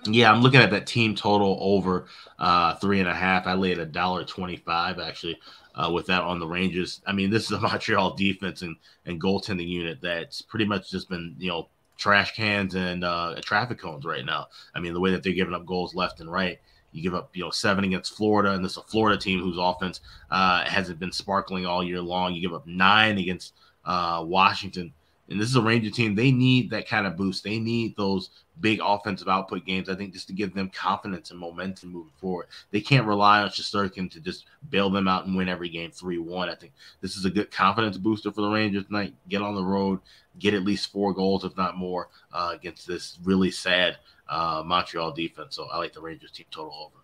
Yeah, 0.06 0.32
I'm 0.32 0.42
looking 0.42 0.60
at 0.60 0.70
that 0.70 0.86
team 0.86 1.16
total 1.16 1.58
over 1.60 2.06
uh, 2.38 2.76
three 2.76 3.00
and 3.00 3.10
a 3.10 3.16
half. 3.16 3.48
I 3.48 3.54
laid 3.54 3.80
a 3.80 3.86
dollar 3.86 4.26
twenty-five 4.26 5.00
actually 5.00 5.40
uh, 5.74 5.90
with 5.92 6.06
that 6.08 6.22
on 6.22 6.40
the 6.40 6.48
Rangers. 6.48 7.02
I 7.08 7.14
mean, 7.14 7.30
this 7.30 7.46
is 7.46 7.52
a 7.52 7.60
Montreal 7.62 8.14
defense 8.16 8.62
and 8.62 8.76
and 9.06 9.20
goaltending 9.20 9.68
unit 9.68 10.02
that's 10.02 10.42
pretty 10.42 10.66
much 10.66 10.92
just 10.92 11.10
been 11.10 11.36
you 11.40 11.50
know 11.50 11.70
trash 12.04 12.36
cans 12.36 12.76
and 12.76 13.06
uh, 13.06 13.34
traffic 13.42 13.80
cones 13.80 14.04
right 14.04 14.26
now. 14.26 14.48
I 14.76 14.82
mean, 14.82 14.94
the 14.94 15.00
way 15.00 15.12
that 15.12 15.24
they're 15.24 15.32
giving 15.32 15.54
up 15.54 15.66
goals 15.66 15.96
left 15.96 16.20
and 16.20 16.30
right. 16.30 16.60
You 16.92 17.02
give 17.02 17.16
up, 17.16 17.30
you 17.34 17.44
know, 17.44 17.50
seven 17.50 17.86
against 17.86 18.14
Florida, 18.14 18.52
and 18.52 18.64
this 18.64 18.74
is 18.74 18.78
a 18.78 18.84
Florida 18.84 19.18
team 19.18 19.40
whose 19.40 19.58
offense 19.58 20.02
uh, 20.30 20.66
hasn't 20.66 21.00
been 21.00 21.14
sparkling 21.14 21.66
all 21.66 21.82
year 21.82 22.02
long. 22.02 22.34
You 22.34 22.42
give 22.42 22.54
up 22.54 22.68
nine 22.68 23.18
against 23.18 23.54
uh, 23.86 24.22
Washington, 24.28 24.94
and 25.30 25.40
this 25.40 25.50
is 25.50 25.56
a 25.56 25.62
Ranger 25.62 25.90
team. 25.90 26.16
They 26.16 26.32
need 26.32 26.70
that 26.72 26.88
kind 26.88 27.08
of 27.08 27.16
boost. 27.16 27.44
They 27.44 27.60
need 27.60 27.96
those 27.96 28.30
big 28.60 28.80
offensive 28.84 29.28
output 29.28 29.66
games. 29.66 29.90
I 29.90 29.96
think 29.96 30.14
just 30.14 30.28
to 30.28 30.34
give 30.34 30.54
them 30.54 30.70
confidence 30.70 31.32
and 31.32 31.40
momentum 31.40 31.92
moving 31.92 32.14
forward. 32.18 32.48
They 32.72 32.82
can't 32.82 33.08
rely 33.08 33.42
on 33.42 33.50
Shesterkin 33.50 34.12
to 34.12 34.20
just 34.20 34.46
bail 34.70 34.90
them 34.90 35.08
out 35.08 35.26
and 35.26 35.36
win 35.36 35.50
every 35.50 35.70
game 35.70 35.92
three 35.92 36.18
one. 36.18 36.50
I 36.50 36.56
think 36.56 36.74
this 37.02 37.16
is 37.16 37.26
a 37.26 37.32
good 37.32 37.52
confidence 37.52 37.98
booster 37.98 38.32
for 38.32 38.42
the 38.42 38.50
Rangers 38.50 38.86
tonight. 38.86 39.16
Get 39.30 39.42
on 39.42 39.56
the 39.56 39.64
road, 39.64 40.00
get 40.40 40.54
at 40.54 40.64
least 40.64 40.92
four 40.92 41.14
goals, 41.14 41.44
if 41.44 41.56
not 41.58 41.78
more, 41.78 42.10
uh, 42.32 42.52
against 42.54 42.88
this 42.88 43.18
really 43.24 43.52
sad 43.52 43.98
uh, 44.30 44.64
Montreal 44.66 45.14
defense. 45.14 45.56
So 45.56 45.68
I 45.72 45.78
like 45.78 45.94
the 45.94 46.02
Rangers 46.02 46.32
team 46.32 46.46
total 46.52 46.74
over. 46.74 47.03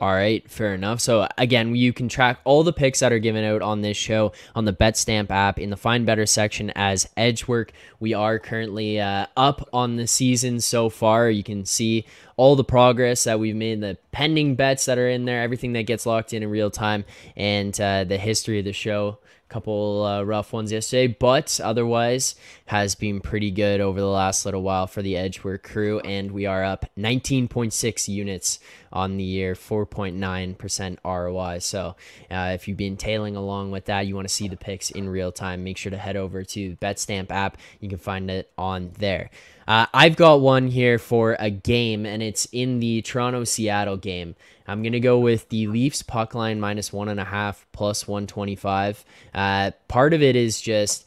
All 0.00 0.12
right, 0.12 0.48
fair 0.50 0.74
enough. 0.74 1.00
So 1.00 1.28
again, 1.38 1.76
you 1.76 1.92
can 1.92 2.08
track 2.08 2.40
all 2.42 2.64
the 2.64 2.72
picks 2.72 2.98
that 2.98 3.12
are 3.12 3.20
given 3.20 3.44
out 3.44 3.62
on 3.62 3.80
this 3.80 3.96
show 3.96 4.32
on 4.54 4.64
the 4.64 4.72
BetStamp 4.72 5.30
app 5.30 5.56
in 5.56 5.70
the 5.70 5.76
Find 5.76 6.04
Better 6.04 6.26
section 6.26 6.72
as 6.74 7.08
Edge 7.16 7.46
Work. 7.46 7.72
We 8.00 8.12
are 8.12 8.40
currently 8.40 9.00
uh, 9.00 9.26
up 9.36 9.68
on 9.72 9.94
the 9.94 10.08
season 10.08 10.60
so 10.60 10.88
far. 10.90 11.30
You 11.30 11.44
can 11.44 11.64
see 11.64 12.06
all 12.36 12.56
the 12.56 12.64
progress 12.64 13.24
that 13.24 13.38
we've 13.38 13.54
made, 13.56 13.80
the 13.80 13.96
pending 14.12 14.54
bets 14.56 14.86
that 14.86 14.98
are 14.98 15.08
in 15.08 15.24
there, 15.24 15.42
everything 15.42 15.72
that 15.74 15.82
gets 15.84 16.06
locked 16.06 16.32
in 16.32 16.42
in 16.42 16.50
real 16.50 16.70
time, 16.70 17.04
and 17.36 17.78
uh, 17.80 18.04
the 18.04 18.18
history 18.18 18.58
of 18.58 18.64
the 18.64 18.72
show 18.72 19.18
A 19.48 19.52
couple 19.52 20.04
uh, 20.04 20.22
rough 20.22 20.52
ones 20.52 20.72
yesterday, 20.72 21.06
but 21.06 21.60
otherwise 21.62 22.34
has 22.66 22.94
been 22.94 23.20
pretty 23.20 23.50
good 23.50 23.80
over 23.80 24.00
the 24.00 24.06
last 24.06 24.44
little 24.44 24.62
while 24.62 24.86
for 24.86 25.02
the 25.02 25.16
Edge 25.16 25.44
Work 25.44 25.62
crew, 25.62 26.00
and 26.00 26.32
we 26.32 26.46
are 26.46 26.64
up 26.64 26.86
19.6 26.98 28.08
units 28.08 28.58
on 28.92 29.16
the 29.16 29.24
year, 29.24 29.54
4.9% 29.54 30.98
ROI. 31.04 31.58
So 31.58 31.96
uh, 32.30 32.52
if 32.54 32.66
you've 32.68 32.76
been 32.76 32.96
tailing 32.96 33.36
along 33.36 33.70
with 33.72 33.86
that, 33.86 34.06
you 34.06 34.14
want 34.14 34.28
to 34.28 34.34
see 34.34 34.48
the 34.48 34.56
picks 34.56 34.90
in 34.90 35.08
real 35.08 35.32
time, 35.32 35.64
make 35.64 35.76
sure 35.76 35.90
to 35.90 35.98
head 35.98 36.16
over 36.16 36.44
to 36.44 36.76
BetStamp 36.76 37.30
app. 37.30 37.58
You 37.80 37.88
can 37.88 37.98
find 37.98 38.30
it 38.30 38.50
on 38.56 38.92
there. 38.98 39.30
Uh, 39.66 39.86
I've 39.94 40.16
got 40.16 40.40
one 40.40 40.68
here 40.68 40.98
for 40.98 41.36
a 41.38 41.50
game, 41.50 42.04
and 42.06 42.22
it's 42.22 42.46
in 42.52 42.80
the 42.80 43.02
Toronto 43.02 43.44
Seattle 43.44 43.96
game. 43.96 44.36
I'm 44.66 44.82
going 44.82 44.92
to 44.92 45.00
go 45.00 45.18
with 45.18 45.48
the 45.50 45.66
Leafs 45.66 46.02
puck 46.02 46.34
line 46.34 46.60
minus 46.60 46.92
one 46.92 47.08
and 47.08 47.20
a 47.20 47.24
half 47.24 47.66
plus 47.72 48.08
125. 48.08 49.04
Uh, 49.34 49.72
part 49.88 50.14
of 50.14 50.22
it 50.22 50.36
is 50.36 50.60
just 50.60 51.06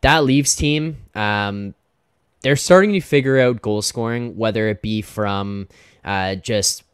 that 0.00 0.24
Leafs 0.24 0.54
team. 0.54 0.98
Um, 1.14 1.74
they're 2.42 2.56
starting 2.56 2.92
to 2.92 3.00
figure 3.00 3.38
out 3.38 3.62
goal 3.62 3.82
scoring, 3.82 4.36
whether 4.36 4.68
it 4.68 4.80
be 4.80 5.02
from 5.02 5.68
uh, 6.04 6.36
just 6.36 6.84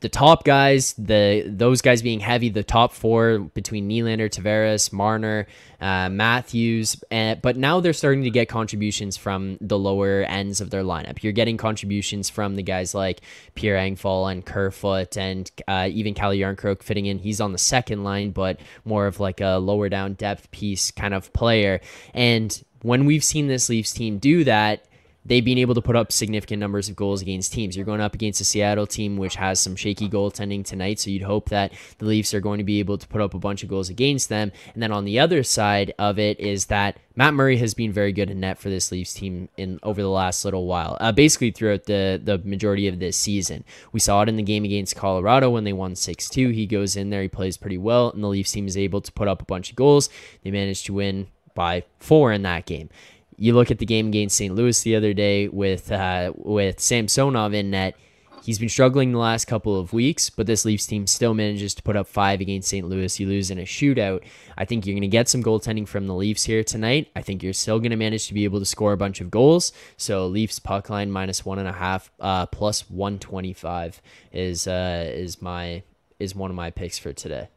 the 0.00 0.08
top 0.10 0.44
guys, 0.44 0.92
the 0.94 1.44
those 1.46 1.80
guys 1.80 2.02
being 2.02 2.20
heavy, 2.20 2.50
the 2.50 2.62
top 2.62 2.92
four 2.92 3.38
between 3.38 3.88
Nylander, 3.88 4.28
Tavares, 4.28 4.92
Marner, 4.92 5.46
uh, 5.80 6.10
Matthews, 6.10 7.02
and, 7.10 7.40
but 7.40 7.56
now 7.56 7.80
they're 7.80 7.94
starting 7.94 8.22
to 8.24 8.30
get 8.30 8.48
contributions 8.48 9.16
from 9.16 9.56
the 9.60 9.78
lower 9.78 10.22
ends 10.22 10.60
of 10.60 10.68
their 10.68 10.82
lineup. 10.82 11.22
You're 11.22 11.32
getting 11.32 11.56
contributions 11.56 12.28
from 12.28 12.56
the 12.56 12.62
guys 12.62 12.94
like 12.94 13.22
Pierre 13.54 13.78
Engvall 13.78 14.30
and 14.30 14.44
Kerfoot 14.44 15.16
and 15.16 15.50
uh, 15.66 15.88
even 15.90 16.12
Calle 16.12 16.34
Jarnkrok 16.34 16.82
fitting 16.82 17.06
in. 17.06 17.18
He's 17.18 17.40
on 17.40 17.52
the 17.52 17.58
second 17.58 18.04
line, 18.04 18.32
but 18.32 18.60
more 18.84 19.06
of 19.06 19.18
like 19.18 19.40
a 19.40 19.56
lower 19.56 19.88
down 19.88 20.12
depth 20.12 20.50
piece 20.50 20.90
kind 20.90 21.14
of 21.14 21.32
player. 21.32 21.80
And 22.12 22.62
when 22.82 23.06
we've 23.06 23.24
seen 23.24 23.46
this 23.46 23.70
Leafs 23.70 23.92
team 23.92 24.18
do 24.18 24.44
that, 24.44 24.84
they've 25.26 25.44
been 25.44 25.58
able 25.58 25.74
to 25.74 25.82
put 25.82 25.96
up 25.96 26.12
significant 26.12 26.60
numbers 26.60 26.88
of 26.88 26.96
goals 26.96 27.22
against 27.22 27.52
teams. 27.52 27.76
You're 27.76 27.84
going 27.84 28.00
up 28.00 28.14
against 28.14 28.40
a 28.40 28.44
Seattle 28.44 28.86
team 28.86 29.16
which 29.16 29.36
has 29.36 29.60
some 29.60 29.76
shaky 29.76 30.08
goaltending 30.08 30.64
tonight, 30.64 31.00
so 31.00 31.10
you'd 31.10 31.22
hope 31.22 31.48
that 31.50 31.72
the 31.98 32.06
Leafs 32.06 32.32
are 32.34 32.40
going 32.40 32.58
to 32.58 32.64
be 32.64 32.78
able 32.78 32.98
to 32.98 33.08
put 33.08 33.20
up 33.20 33.34
a 33.34 33.38
bunch 33.38 33.62
of 33.62 33.68
goals 33.68 33.90
against 33.90 34.28
them. 34.28 34.52
And 34.74 34.82
then 34.82 34.92
on 34.92 35.04
the 35.04 35.18
other 35.18 35.42
side 35.42 35.92
of 35.98 36.18
it 36.18 36.38
is 36.40 36.66
that 36.66 36.98
Matt 37.14 37.34
Murray 37.34 37.56
has 37.56 37.72
been 37.72 37.92
very 37.92 38.12
good 38.12 38.30
in 38.30 38.40
net 38.40 38.58
for 38.58 38.68
this 38.68 38.92
Leafs 38.92 39.14
team 39.14 39.48
in 39.56 39.80
over 39.82 40.02
the 40.02 40.08
last 40.08 40.44
little 40.44 40.66
while, 40.66 40.98
uh, 41.00 41.12
basically 41.12 41.50
throughout 41.50 41.84
the 41.84 42.20
the 42.22 42.38
majority 42.38 42.88
of 42.88 42.98
this 42.98 43.16
season. 43.16 43.64
We 43.92 44.00
saw 44.00 44.22
it 44.22 44.28
in 44.28 44.36
the 44.36 44.42
game 44.42 44.64
against 44.64 44.96
Colorado 44.96 45.50
when 45.50 45.64
they 45.64 45.72
won 45.72 45.96
six 45.96 46.28
two. 46.28 46.50
He 46.50 46.66
goes 46.66 46.94
in 46.94 47.10
there, 47.10 47.22
he 47.22 47.28
plays 47.28 47.56
pretty 47.56 47.78
well, 47.78 48.10
and 48.10 48.22
the 48.22 48.28
Leafs 48.28 48.52
team 48.52 48.66
is 48.66 48.76
able 48.76 49.00
to 49.00 49.12
put 49.12 49.28
up 49.28 49.40
a 49.40 49.46
bunch 49.46 49.70
of 49.70 49.76
goals. 49.76 50.10
They 50.44 50.50
managed 50.50 50.86
to 50.86 50.92
win 50.92 51.28
by 51.54 51.84
four 51.98 52.32
in 52.32 52.42
that 52.42 52.66
game. 52.66 52.90
You 53.36 53.52
look 53.52 53.70
at 53.70 53.78
the 53.78 53.86
game 53.86 54.08
against 54.08 54.36
St. 54.36 54.54
Louis 54.54 54.80
the 54.82 54.96
other 54.96 55.12
day 55.12 55.48
with 55.48 55.92
uh, 55.92 56.32
with 56.36 56.80
Samsonov 56.80 57.54
in 57.54 57.70
net. 57.70 57.94
He's 58.42 58.60
been 58.60 58.68
struggling 58.68 59.10
the 59.10 59.18
last 59.18 59.46
couple 59.46 59.78
of 59.78 59.92
weeks, 59.92 60.30
but 60.30 60.46
this 60.46 60.64
Leafs 60.64 60.86
team 60.86 61.08
still 61.08 61.34
manages 61.34 61.74
to 61.74 61.82
put 61.82 61.96
up 61.96 62.06
five 62.06 62.40
against 62.40 62.68
St. 62.68 62.88
Louis. 62.88 63.18
You 63.18 63.26
lose 63.26 63.50
in 63.50 63.58
a 63.58 63.62
shootout. 63.62 64.22
I 64.56 64.64
think 64.64 64.86
you're 64.86 64.94
going 64.94 65.00
to 65.00 65.08
get 65.08 65.28
some 65.28 65.42
goaltending 65.42 65.88
from 65.88 66.06
the 66.06 66.14
Leafs 66.14 66.44
here 66.44 66.62
tonight. 66.62 67.10
I 67.16 67.22
think 67.22 67.42
you're 67.42 67.52
still 67.52 67.80
going 67.80 67.90
to 67.90 67.96
manage 67.96 68.28
to 68.28 68.34
be 68.34 68.44
able 68.44 68.60
to 68.60 68.64
score 68.64 68.92
a 68.92 68.96
bunch 68.96 69.20
of 69.20 69.32
goals. 69.32 69.72
So 69.96 70.28
Leafs 70.28 70.60
puck 70.60 70.90
line 70.90 71.10
minus 71.10 71.44
one 71.44 71.58
and 71.58 71.66
a 71.66 71.72
half, 71.72 72.12
uh, 72.20 72.46
plus 72.46 72.88
one 72.88 73.18
twenty 73.18 73.52
five 73.52 74.00
is 74.32 74.68
uh, 74.68 75.10
is 75.12 75.42
my 75.42 75.82
is 76.20 76.34
one 76.36 76.50
of 76.50 76.56
my 76.56 76.70
picks 76.70 76.98
for 76.98 77.12
today. 77.12 77.48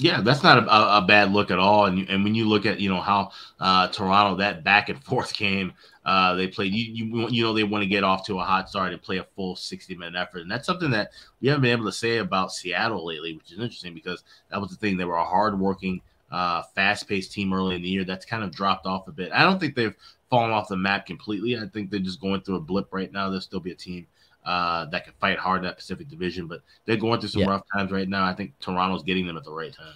Yeah, 0.00 0.20
that's 0.20 0.44
not 0.44 0.58
a, 0.58 0.98
a, 0.98 1.02
bad 1.02 1.32
look 1.32 1.50
at 1.50 1.58
all. 1.58 1.86
And 1.86 2.08
and 2.08 2.22
when 2.22 2.34
you 2.34 2.48
look 2.48 2.66
at 2.66 2.78
you 2.78 2.88
know 2.88 3.00
how 3.00 3.32
uh, 3.58 3.88
Toronto 3.88 4.36
that 4.36 4.62
back 4.62 4.88
and 4.88 5.02
forth 5.04 5.34
game 5.34 5.72
uh, 6.04 6.34
they 6.34 6.46
played, 6.46 6.72
you, 6.72 6.84
you 6.92 7.28
you 7.28 7.42
know 7.42 7.52
they 7.52 7.64
want 7.64 7.82
to 7.82 7.88
get 7.88 8.04
off 8.04 8.24
to 8.26 8.38
a 8.38 8.44
hot 8.44 8.68
start 8.68 8.92
and 8.92 9.02
play 9.02 9.16
a 9.18 9.24
full 9.34 9.56
sixty 9.56 9.96
minute 9.96 10.18
effort, 10.18 10.42
and 10.42 10.50
that's 10.50 10.66
something 10.66 10.90
that 10.92 11.10
we 11.40 11.48
haven't 11.48 11.62
been 11.62 11.72
able 11.72 11.84
to 11.84 11.92
say 11.92 12.18
about 12.18 12.52
Seattle 12.52 13.04
lately, 13.04 13.34
which 13.34 13.50
is 13.50 13.58
interesting 13.58 13.92
because 13.92 14.22
that 14.50 14.60
was 14.60 14.70
the 14.70 14.76
thing. 14.76 14.96
They 14.96 15.04
were 15.04 15.16
a 15.16 15.24
hardworking, 15.24 16.00
uh, 16.30 16.62
fast 16.76 17.08
paced 17.08 17.32
team 17.32 17.52
early 17.52 17.74
in 17.74 17.82
the 17.82 17.88
year. 17.88 18.04
That's 18.04 18.24
kind 18.24 18.44
of 18.44 18.52
dropped 18.52 18.86
off 18.86 19.08
a 19.08 19.12
bit. 19.12 19.32
I 19.32 19.42
don't 19.42 19.58
think 19.58 19.74
they've 19.74 19.96
fallen 20.30 20.52
off 20.52 20.68
the 20.68 20.76
map 20.76 21.06
completely. 21.06 21.58
I 21.58 21.66
think 21.66 21.90
they're 21.90 21.98
just 21.98 22.20
going 22.20 22.42
through 22.42 22.56
a 22.56 22.60
blip 22.60 22.92
right 22.92 23.10
now. 23.10 23.30
They'll 23.30 23.40
still 23.40 23.58
be 23.58 23.72
a 23.72 23.76
team 23.76 24.06
uh, 24.48 24.86
that 24.86 25.04
can 25.04 25.12
fight 25.20 25.38
hard 25.38 25.58
in 25.58 25.64
that 25.64 25.76
Pacific 25.76 26.08
Division. 26.08 26.46
But 26.46 26.62
they're 26.86 26.96
going 26.96 27.20
through 27.20 27.28
some 27.28 27.42
yeah. 27.42 27.50
rough 27.50 27.64
times 27.72 27.92
right 27.92 28.08
now. 28.08 28.24
I 28.24 28.32
think 28.32 28.58
Toronto's 28.60 29.02
getting 29.02 29.26
them 29.26 29.36
at 29.36 29.44
the 29.44 29.52
right 29.52 29.72
time. 29.72 29.94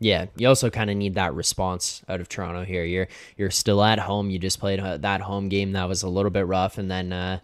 Yeah, 0.00 0.26
you 0.36 0.48
also 0.48 0.70
kind 0.70 0.90
of 0.90 0.96
need 0.96 1.14
that 1.14 1.34
response 1.34 2.02
out 2.08 2.20
of 2.20 2.28
Toronto 2.28 2.64
here. 2.64 2.84
You're 2.84 3.08
you're 3.36 3.50
still 3.50 3.84
at 3.84 3.98
home. 3.98 4.30
You 4.30 4.38
just 4.38 4.58
played 4.58 4.80
uh, 4.80 4.96
that 4.98 5.20
home 5.20 5.50
game 5.50 5.72
that 5.72 5.86
was 5.86 6.02
a 6.02 6.08
little 6.08 6.30
bit 6.30 6.46
rough, 6.46 6.78
and 6.78 6.90
then 6.90 7.12
uh, 7.12 7.38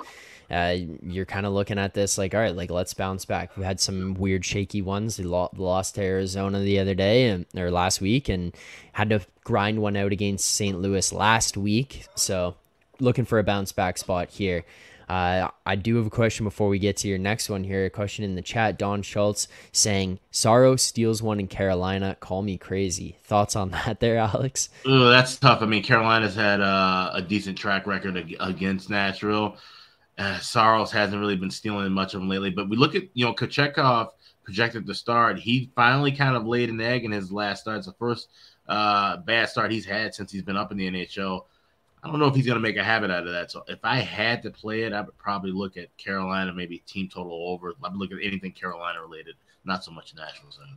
uh, 0.50 0.76
you're 1.02 1.26
kind 1.26 1.44
of 1.44 1.52
looking 1.52 1.78
at 1.78 1.92
this 1.92 2.16
like, 2.16 2.34
all 2.34 2.40
right, 2.40 2.56
like 2.56 2.70
let's 2.70 2.94
bounce 2.94 3.26
back. 3.26 3.56
We 3.56 3.64
had 3.64 3.78
some 3.78 4.14
weird 4.14 4.44
shaky 4.44 4.82
ones. 4.82 5.18
We 5.18 5.24
lost 5.24 5.94
to 5.96 6.02
Arizona 6.02 6.60
the 6.60 6.80
other 6.80 6.94
day 6.94 7.28
and 7.28 7.46
or 7.54 7.70
last 7.70 8.00
week, 8.00 8.30
and 8.30 8.56
had 8.92 9.10
to 9.10 9.20
grind 9.44 9.80
one 9.80 9.96
out 9.96 10.12
against 10.12 10.50
St. 10.50 10.80
Louis 10.80 11.12
last 11.12 11.56
week. 11.56 12.06
So 12.14 12.56
looking 12.98 13.26
for 13.26 13.38
a 13.38 13.44
bounce 13.44 13.72
back 13.72 13.98
spot 13.98 14.30
here. 14.30 14.64
Uh, 15.10 15.50
I 15.66 15.74
do 15.74 15.96
have 15.96 16.06
a 16.06 16.10
question 16.10 16.44
before 16.44 16.68
we 16.68 16.78
get 16.78 16.98
to 16.98 17.08
your 17.08 17.18
next 17.18 17.50
one 17.50 17.64
here. 17.64 17.84
A 17.84 17.90
question 17.90 18.24
in 18.24 18.36
the 18.36 18.42
chat. 18.42 18.78
Don 18.78 19.02
Schultz 19.02 19.48
saying 19.72 20.20
Saros 20.30 20.82
steals 20.82 21.20
one 21.20 21.40
in 21.40 21.48
Carolina. 21.48 22.16
Call 22.20 22.42
me 22.42 22.56
crazy. 22.56 23.16
Thoughts 23.24 23.56
on 23.56 23.70
that, 23.72 23.98
there, 23.98 24.18
Alex? 24.18 24.68
Ooh, 24.86 25.10
that's 25.10 25.36
tough. 25.36 25.62
I 25.62 25.66
mean, 25.66 25.82
Carolina's 25.82 26.36
had 26.36 26.60
uh, 26.60 27.10
a 27.12 27.20
decent 27.20 27.58
track 27.58 27.88
record 27.88 28.36
against 28.38 28.88
Nashville. 28.88 29.56
Uh, 30.16 30.38
Saros 30.38 30.92
hasn't 30.92 31.18
really 31.18 31.34
been 31.34 31.50
stealing 31.50 31.90
much 31.90 32.14
of 32.14 32.20
them 32.20 32.28
lately. 32.28 32.50
But 32.50 32.68
we 32.68 32.76
look 32.76 32.94
at 32.94 33.02
you 33.14 33.24
know 33.24 33.34
Kochetkov 33.34 34.10
projected 34.44 34.86
to 34.86 34.94
start. 34.94 35.40
He 35.40 35.72
finally 35.74 36.12
kind 36.12 36.36
of 36.36 36.46
laid 36.46 36.70
an 36.70 36.80
egg 36.80 37.04
in 37.04 37.10
his 37.10 37.32
last 37.32 37.62
start. 37.62 37.78
It's 37.78 37.88
the 37.88 37.94
first 37.94 38.28
uh, 38.68 39.16
bad 39.16 39.48
start 39.48 39.72
he's 39.72 39.86
had 39.86 40.14
since 40.14 40.30
he's 40.30 40.42
been 40.42 40.56
up 40.56 40.70
in 40.70 40.78
the 40.78 40.88
NHL. 40.88 41.46
I 42.02 42.08
don't 42.08 42.18
know 42.18 42.26
if 42.26 42.34
he's 42.34 42.46
going 42.46 42.56
to 42.56 42.62
make 42.62 42.76
a 42.76 42.84
habit 42.84 43.10
out 43.10 43.26
of 43.26 43.32
that. 43.32 43.50
So 43.50 43.62
if 43.68 43.80
I 43.84 43.96
had 43.96 44.42
to 44.44 44.50
play 44.50 44.82
it, 44.82 44.92
I 44.92 45.02
would 45.02 45.16
probably 45.18 45.52
look 45.52 45.76
at 45.76 45.94
Carolina, 45.98 46.52
maybe 46.52 46.78
team 46.86 47.08
total 47.08 47.48
over. 47.48 47.74
I 47.84 47.88
would 47.88 47.98
look 47.98 48.12
at 48.12 48.18
anything 48.22 48.52
Carolina 48.52 49.00
related, 49.02 49.36
not 49.64 49.84
so 49.84 49.90
much 49.90 50.14
Nashville 50.14 50.50
side. 50.50 50.76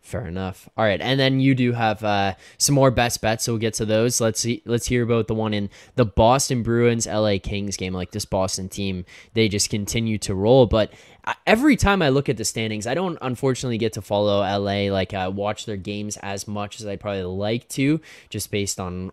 Fair 0.00 0.26
enough. 0.26 0.68
All 0.76 0.84
right, 0.84 1.00
and 1.02 1.20
then 1.20 1.38
you 1.38 1.54
do 1.54 1.72
have 1.72 2.02
uh, 2.02 2.34
some 2.56 2.74
more 2.74 2.90
best 2.90 3.20
bets, 3.20 3.44
so 3.44 3.52
we'll 3.52 3.60
get 3.60 3.74
to 3.74 3.84
those. 3.84 4.22
Let's 4.22 4.40
see. 4.40 4.62
Let's 4.64 4.86
hear 4.86 5.02
about 5.02 5.26
the 5.26 5.34
one 5.34 5.52
in 5.52 5.68
the 5.96 6.06
Boston 6.06 6.62
Bruins 6.62 7.06
LA 7.06 7.34
Kings 7.42 7.76
game. 7.76 7.92
Like 7.92 8.12
this 8.12 8.24
Boston 8.24 8.70
team, 8.70 9.04
they 9.34 9.48
just 9.48 9.68
continue 9.68 10.16
to 10.18 10.34
roll. 10.34 10.64
But 10.64 10.92
every 11.46 11.76
time 11.76 12.02
I 12.02 12.08
look 12.08 12.28
at 12.28 12.36
the 12.36 12.44
standings, 12.44 12.86
I 12.86 12.94
don't 12.94 13.18
unfortunately 13.20 13.78
get 13.78 13.94
to 13.94 14.02
follow 14.02 14.40
LA, 14.40 14.92
like 14.92 15.12
uh, 15.14 15.30
watch 15.34 15.66
their 15.66 15.76
games 15.76 16.16
as 16.18 16.46
much 16.46 16.80
as 16.80 16.86
I'd 16.86 17.00
probably 17.00 17.22
like 17.22 17.68
to, 17.70 18.00
just 18.30 18.50
based 18.50 18.78
on 18.78 19.10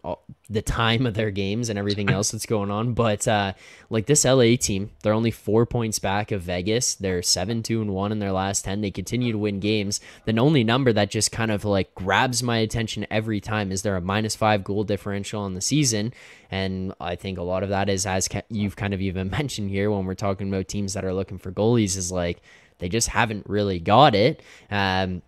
the 0.49 0.61
time 0.61 1.05
of 1.05 1.15
their 1.15 1.31
games 1.31 1.69
and 1.69 1.79
everything 1.79 2.09
else 2.11 2.31
that's 2.31 2.45
going 2.45 2.71
on. 2.71 2.93
But 2.93 3.27
uh, 3.27 3.53
like 3.89 4.05
this 4.05 4.25
LA 4.25 4.55
team, 4.55 4.91
they're 5.01 5.13
only 5.13 5.31
four 5.31 5.65
points 5.65 5.99
back 5.99 6.31
of 6.31 6.41
Vegas. 6.41 6.95
They're 6.95 7.21
seven, 7.21 7.63
two, 7.63 7.81
and 7.81 7.93
one 7.93 8.11
in 8.11 8.19
their 8.19 8.31
last 8.31 8.65
10. 8.65 8.81
They 8.81 8.91
continue 8.91 9.31
to 9.31 9.37
win 9.37 9.59
games. 9.59 9.99
The 10.25 10.37
only 10.37 10.63
number 10.63 10.93
that 10.93 11.09
just 11.09 11.31
kind 11.31 11.51
of 11.51 11.65
like 11.65 11.95
grabs 11.95 12.43
my 12.43 12.57
attention 12.57 13.07
every 13.09 13.39
time 13.39 13.71
is 13.71 13.81
there 13.81 13.95
a 13.95 14.01
minus 14.01 14.35
five 14.35 14.63
goal 14.63 14.83
differential 14.83 15.41
on 15.41 15.53
the 15.53 15.61
season. 15.61 16.13
And 16.55 16.93
I 17.01 17.15
think 17.15 17.37
a 17.37 17.43
lot 17.43 17.63
of 17.63 17.69
that 17.69 17.89
is, 17.89 18.05
as 18.05 18.29
you've 18.49 18.77
kind 18.77 18.93
of 18.93 19.01
even 19.01 19.29
mentioned 19.39 19.69
here 19.69 19.91
when 19.91 20.05
we're 20.05 20.15
talking 20.15 20.47
about 20.47 20.67
teams 20.69 20.93
that 20.93 21.03
are 21.03 21.13
looking 21.13 21.37
for 21.37 21.51
goalies, 21.51 21.97
is 21.97 22.11
like 22.11 22.41
they 22.79 22.87
just 22.87 23.09
haven't 23.09 23.49
really 23.49 23.79
got 23.79 24.15
it. 24.15 24.41
Um, 24.71 25.21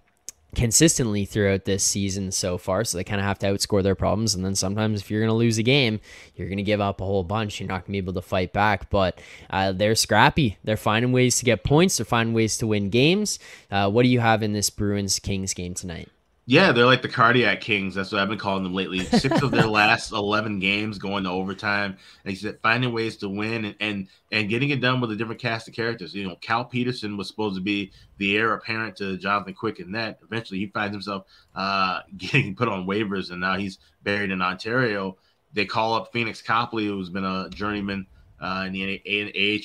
consistently 0.56 1.26
throughout 1.26 1.66
this 1.66 1.84
season 1.84 2.32
so 2.32 2.58
far. 2.58 2.84
So 2.84 2.98
they 2.98 3.04
kind 3.04 3.20
of 3.20 3.28
have 3.28 3.38
to 3.40 3.48
outscore 3.48 3.84
their 3.84 3.94
problems. 3.94 4.34
And 4.34 4.44
then 4.44 4.56
sometimes 4.56 5.02
if 5.02 5.12
you're 5.12 5.20
going 5.20 5.30
to 5.30 5.36
lose 5.36 5.58
a 5.58 5.64
game, 5.64 6.00
you're 6.36 6.48
going 6.48 6.58
to 6.58 6.64
give 6.64 6.82
up 6.82 7.02
a 7.02 7.06
whole 7.06 7.24
bunch. 7.24 7.60
You're 7.60 7.68
not 7.68 7.82
going 7.82 7.88
to 7.88 7.92
be 7.92 7.98
able 7.98 8.14
to 8.14 8.22
fight 8.22 8.54
back. 8.54 8.90
But 8.90 9.20
uh, 9.50 9.74
they're 9.74 9.94
scrappy. 9.94 10.58
They're 10.64 10.78
finding 10.78 11.12
ways 11.12 11.38
to 11.40 11.46
get 11.46 11.64
points. 11.64 11.98
They're 11.98 12.06
finding 12.06 12.34
ways 12.34 12.58
to 12.60 12.68
win 12.68 12.90
games. 12.90 13.38
Uh, 13.70 13.92
what 13.92 14.04
do 14.04 14.10
you 14.10 14.22
have 14.22 14.42
in 14.42 14.54
this 14.54 14.70
Bruins 14.70 15.20
Kings 15.20 15.54
game 15.54 15.74
tonight? 15.74 16.10
Yeah, 16.50 16.72
they're 16.72 16.86
like 16.86 17.02
the 17.02 17.10
cardiac 17.10 17.60
kings. 17.60 17.94
That's 17.94 18.10
what 18.10 18.22
I've 18.22 18.30
been 18.30 18.38
calling 18.38 18.64
them 18.64 18.74
lately. 18.74 19.04
Six 19.04 19.42
of 19.42 19.52
their 19.52 19.68
last 19.68 20.14
eleven 20.14 20.60
games 20.60 20.98
going 20.98 21.26
to 21.26 21.30
overtime, 21.30 21.98
and 22.24 22.30
he 22.32 22.38
said 22.38 22.58
finding 22.64 22.94
ways 22.94 23.18
to 23.18 23.28
win 23.28 23.66
and, 23.66 23.76
and 23.82 24.08
and 24.32 24.48
getting 24.48 24.70
it 24.70 24.80
done 24.80 25.02
with 25.02 25.12
a 25.12 25.18
different 25.18 25.42
cast 25.42 25.68
of 25.68 25.74
characters. 25.74 26.16
You 26.16 26.26
know, 26.26 26.38
Cal 26.38 26.64
Petersen 26.64 27.18
was 27.18 27.28
supposed 27.28 27.58
to 27.58 27.62
be 27.62 27.92
the 28.18 28.38
heir 28.38 28.54
apparent 28.54 28.96
to 28.96 29.18
Jonathan 29.18 29.56
Quick 29.56 29.80
and 29.80 29.94
that. 29.96 30.20
Eventually, 30.24 30.60
he 30.60 30.68
finds 30.68 30.96
himself 30.96 31.26
uh, 31.54 32.00
getting 32.18 32.56
put 32.56 32.70
on 32.70 32.88
waivers, 32.88 33.30
and 33.30 33.42
now 33.42 33.58
he's 33.58 33.80
buried 34.04 34.32
in 34.32 34.42
Ontario. 34.42 35.18
They 35.52 35.66
call 35.66 35.96
up 35.96 36.14
Pheonix 36.14 36.42
Copley, 36.42 36.86
who's 36.86 37.10
been 37.10 37.26
a 37.26 37.50
journeyman 37.50 38.08
uh, 38.40 38.66
in 38.68 38.74
the 38.74 39.02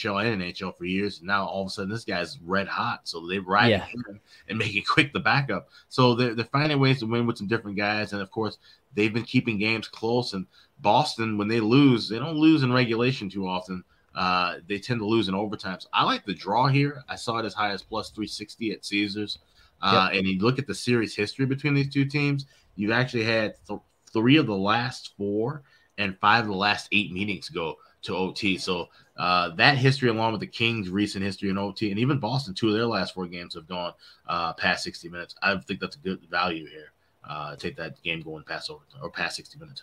AHL 0.08 0.18
and 0.18 0.42
NHL 0.42 0.76
for 0.76 0.84
years. 0.84 1.18
And 1.18 1.26
now 1.26 1.44
all 1.44 1.62
of 1.62 1.66
a 1.66 1.70
sudden, 1.70 1.90
this 1.90 2.04
guy's 2.04 2.38
red 2.42 2.66
hot. 2.66 3.00
So 3.04 3.26
they 3.26 3.38
ride 3.38 3.70
yeah. 3.70 3.84
him 3.84 4.20
and 4.48 4.58
making 4.58 4.84
Quick 4.84 5.12
the 5.12 5.20
backup. 5.20 5.68
So 5.88 6.14
they're, 6.14 6.34
they're 6.34 6.44
finding 6.46 6.78
ways 6.80 7.00
to 7.00 7.06
win 7.06 7.26
with 7.26 7.38
some 7.38 7.48
different 7.48 7.76
guys. 7.76 8.12
And 8.12 8.22
of 8.22 8.30
course, 8.30 8.58
they've 8.94 9.12
been 9.12 9.24
keeping 9.24 9.58
games 9.58 9.88
close. 9.88 10.32
And 10.32 10.46
Boston, 10.80 11.36
when 11.36 11.48
they 11.48 11.60
lose, 11.60 12.08
they 12.08 12.18
don't 12.18 12.36
lose 12.36 12.62
in 12.62 12.72
regulation 12.72 13.28
too 13.28 13.46
often. 13.46 13.84
Uh, 14.14 14.56
they 14.68 14.78
tend 14.78 15.00
to 15.00 15.06
lose 15.06 15.28
in 15.28 15.34
overtime. 15.34 15.80
So 15.80 15.88
I 15.92 16.04
like 16.04 16.24
the 16.24 16.34
draw 16.34 16.66
here. 16.66 17.02
I 17.08 17.16
saw 17.16 17.38
it 17.38 17.46
as 17.46 17.54
high 17.54 17.70
as 17.70 17.82
plus 17.82 18.10
360 18.10 18.72
at 18.72 18.84
Caesars. 18.84 19.38
Uh, 19.80 20.08
yep. 20.10 20.18
And 20.18 20.28
you 20.28 20.38
look 20.38 20.58
at 20.58 20.66
the 20.66 20.74
series 20.74 21.14
history 21.14 21.44
between 21.44 21.74
these 21.74 21.92
two 21.92 22.04
teams, 22.04 22.46
you've 22.76 22.92
actually 22.92 23.24
had 23.24 23.54
th- 23.66 23.80
three 24.12 24.36
of 24.36 24.46
the 24.46 24.56
last 24.56 25.12
four 25.16 25.62
and 25.98 26.18
five 26.20 26.44
of 26.44 26.50
the 26.50 26.56
last 26.56 26.88
eight 26.92 27.12
meetings 27.12 27.48
go 27.48 27.76
to 28.02 28.16
OT. 28.16 28.58
So 28.58 28.88
uh, 29.16 29.50
that 29.56 29.78
history, 29.78 30.08
along 30.08 30.32
with 30.32 30.40
the 30.40 30.46
Kings' 30.46 30.88
recent 30.88 31.24
history 31.24 31.50
in 31.50 31.58
OT, 31.58 31.90
and 31.90 31.98
even 31.98 32.18
Boston, 32.18 32.54
two 32.54 32.68
of 32.68 32.74
their 32.74 32.86
last 32.86 33.14
four 33.14 33.26
games 33.26 33.54
have 33.54 33.68
gone 33.68 33.92
uh, 34.28 34.52
past 34.54 34.84
60 34.84 35.08
minutes. 35.08 35.34
I 35.42 35.56
think 35.56 35.80
that's 35.80 35.96
a 35.96 36.00
good 36.00 36.20
value 36.30 36.66
here. 36.66 36.92
Uh, 37.28 37.54
take 37.56 37.76
that 37.76 38.02
game 38.02 38.20
going 38.20 38.42
past 38.44 38.70
over 38.70 38.82
or 39.00 39.10
past 39.10 39.36
60 39.36 39.58
minutes. 39.58 39.82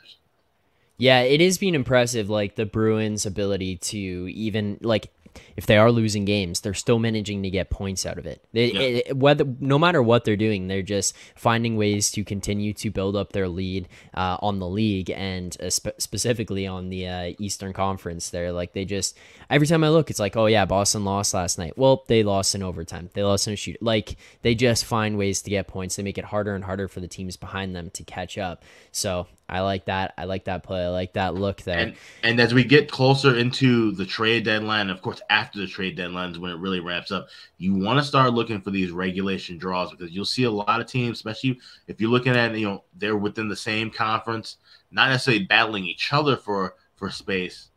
Yeah, 0.97 1.21
it 1.21 1.39
is 1.39 1.57
being 1.57 1.75
impressive, 1.75 2.29
like 2.29 2.55
the 2.55 2.65
Bruins' 2.65 3.25
ability 3.25 3.77
to 3.77 3.97
even 3.97 4.77
like 4.81 5.13
if 5.55 5.65
they 5.65 5.77
are 5.77 5.91
losing 5.91 6.25
games, 6.25 6.61
they're 6.61 6.73
still 6.73 6.99
managing 6.99 7.43
to 7.43 7.49
get 7.49 7.69
points 7.69 8.05
out 8.05 8.17
of 8.17 8.25
it. 8.25 8.43
They, 8.53 8.71
yeah. 8.71 8.79
it, 8.81 9.17
whether 9.17 9.45
no 9.59 9.79
matter 9.79 10.01
what 10.01 10.25
they're 10.25 10.35
doing, 10.35 10.67
they're 10.67 10.81
just 10.81 11.15
finding 11.35 11.77
ways 11.77 12.11
to 12.11 12.23
continue 12.23 12.73
to 12.73 12.89
build 12.91 13.15
up 13.15 13.33
their 13.33 13.47
lead 13.47 13.87
uh, 14.13 14.37
on 14.41 14.59
the 14.59 14.67
league 14.67 15.09
and 15.11 15.55
uh, 15.61 15.69
spe- 15.69 15.99
specifically 15.99 16.67
on 16.67 16.89
the 16.89 17.07
uh, 17.07 17.33
Eastern 17.39 17.73
Conference. 17.73 18.29
They're 18.29 18.51
like 18.51 18.73
they 18.73 18.85
just 18.85 19.17
every 19.49 19.67
time 19.67 19.83
I 19.83 19.89
look, 19.89 20.09
it's 20.09 20.19
like, 20.19 20.35
oh 20.35 20.45
yeah, 20.45 20.65
Boston 20.65 21.05
lost 21.05 21.33
last 21.33 21.57
night. 21.57 21.77
Well, 21.77 22.03
they 22.07 22.23
lost 22.23 22.55
in 22.55 22.63
overtime. 22.63 23.09
They 23.13 23.23
lost 23.23 23.47
in 23.47 23.53
a 23.53 23.57
shoot. 23.57 23.81
Like 23.81 24.17
they 24.41 24.55
just 24.55 24.85
find 24.85 25.17
ways 25.17 25.41
to 25.43 25.49
get 25.49 25.67
points. 25.67 25.95
They 25.95 26.03
make 26.03 26.17
it 26.17 26.25
harder 26.25 26.55
and 26.55 26.63
harder 26.63 26.87
for 26.87 26.99
the 26.99 27.07
teams 27.07 27.37
behind 27.37 27.75
them 27.75 27.89
to 27.91 28.03
catch 28.03 28.37
up. 28.37 28.63
So 28.91 29.27
I 29.49 29.61
like 29.61 29.85
that. 29.85 30.13
I 30.17 30.25
like 30.25 30.45
that 30.45 30.63
play. 30.63 30.83
I 30.83 30.89
like 30.89 31.13
that 31.13 31.33
look 31.33 31.63
there. 31.63 31.79
And, 31.79 31.95
and 32.23 32.39
as 32.39 32.53
we 32.53 32.63
get 32.63 32.89
closer 32.89 33.37
into 33.37 33.91
the 33.91 34.05
trade 34.05 34.45
deadline, 34.45 34.89
of 34.89 35.01
course, 35.01 35.21
after 35.29 35.59
the 35.59 35.67
trade 35.67 35.95
deadline 35.95 36.31
is 36.31 36.39
when 36.39 36.51
it 36.51 36.59
really 36.59 36.79
ramps 36.79 37.11
up. 37.11 37.27
You 37.57 37.73
want 37.73 37.99
to 37.99 38.05
start 38.05 38.33
looking 38.33 38.61
for 38.61 38.71
these 38.71 38.91
regulation 38.91 39.57
draws 39.57 39.91
because 39.91 40.11
you'll 40.11 40.25
see 40.25 40.43
a 40.43 40.51
lot 40.51 40.79
of 40.79 40.87
teams, 40.87 41.17
especially 41.17 41.59
if 41.87 41.99
you're 41.99 42.11
looking 42.11 42.35
at 42.35 42.55
you 42.55 42.67
know 42.67 42.83
they're 42.97 43.17
within 43.17 43.49
the 43.49 43.55
same 43.55 43.89
conference, 43.89 44.57
not 44.91 45.09
necessarily 45.09 45.45
battling 45.45 45.85
each 45.85 46.13
other 46.13 46.37
for 46.37 46.75
for 46.95 47.09
space. 47.09 47.69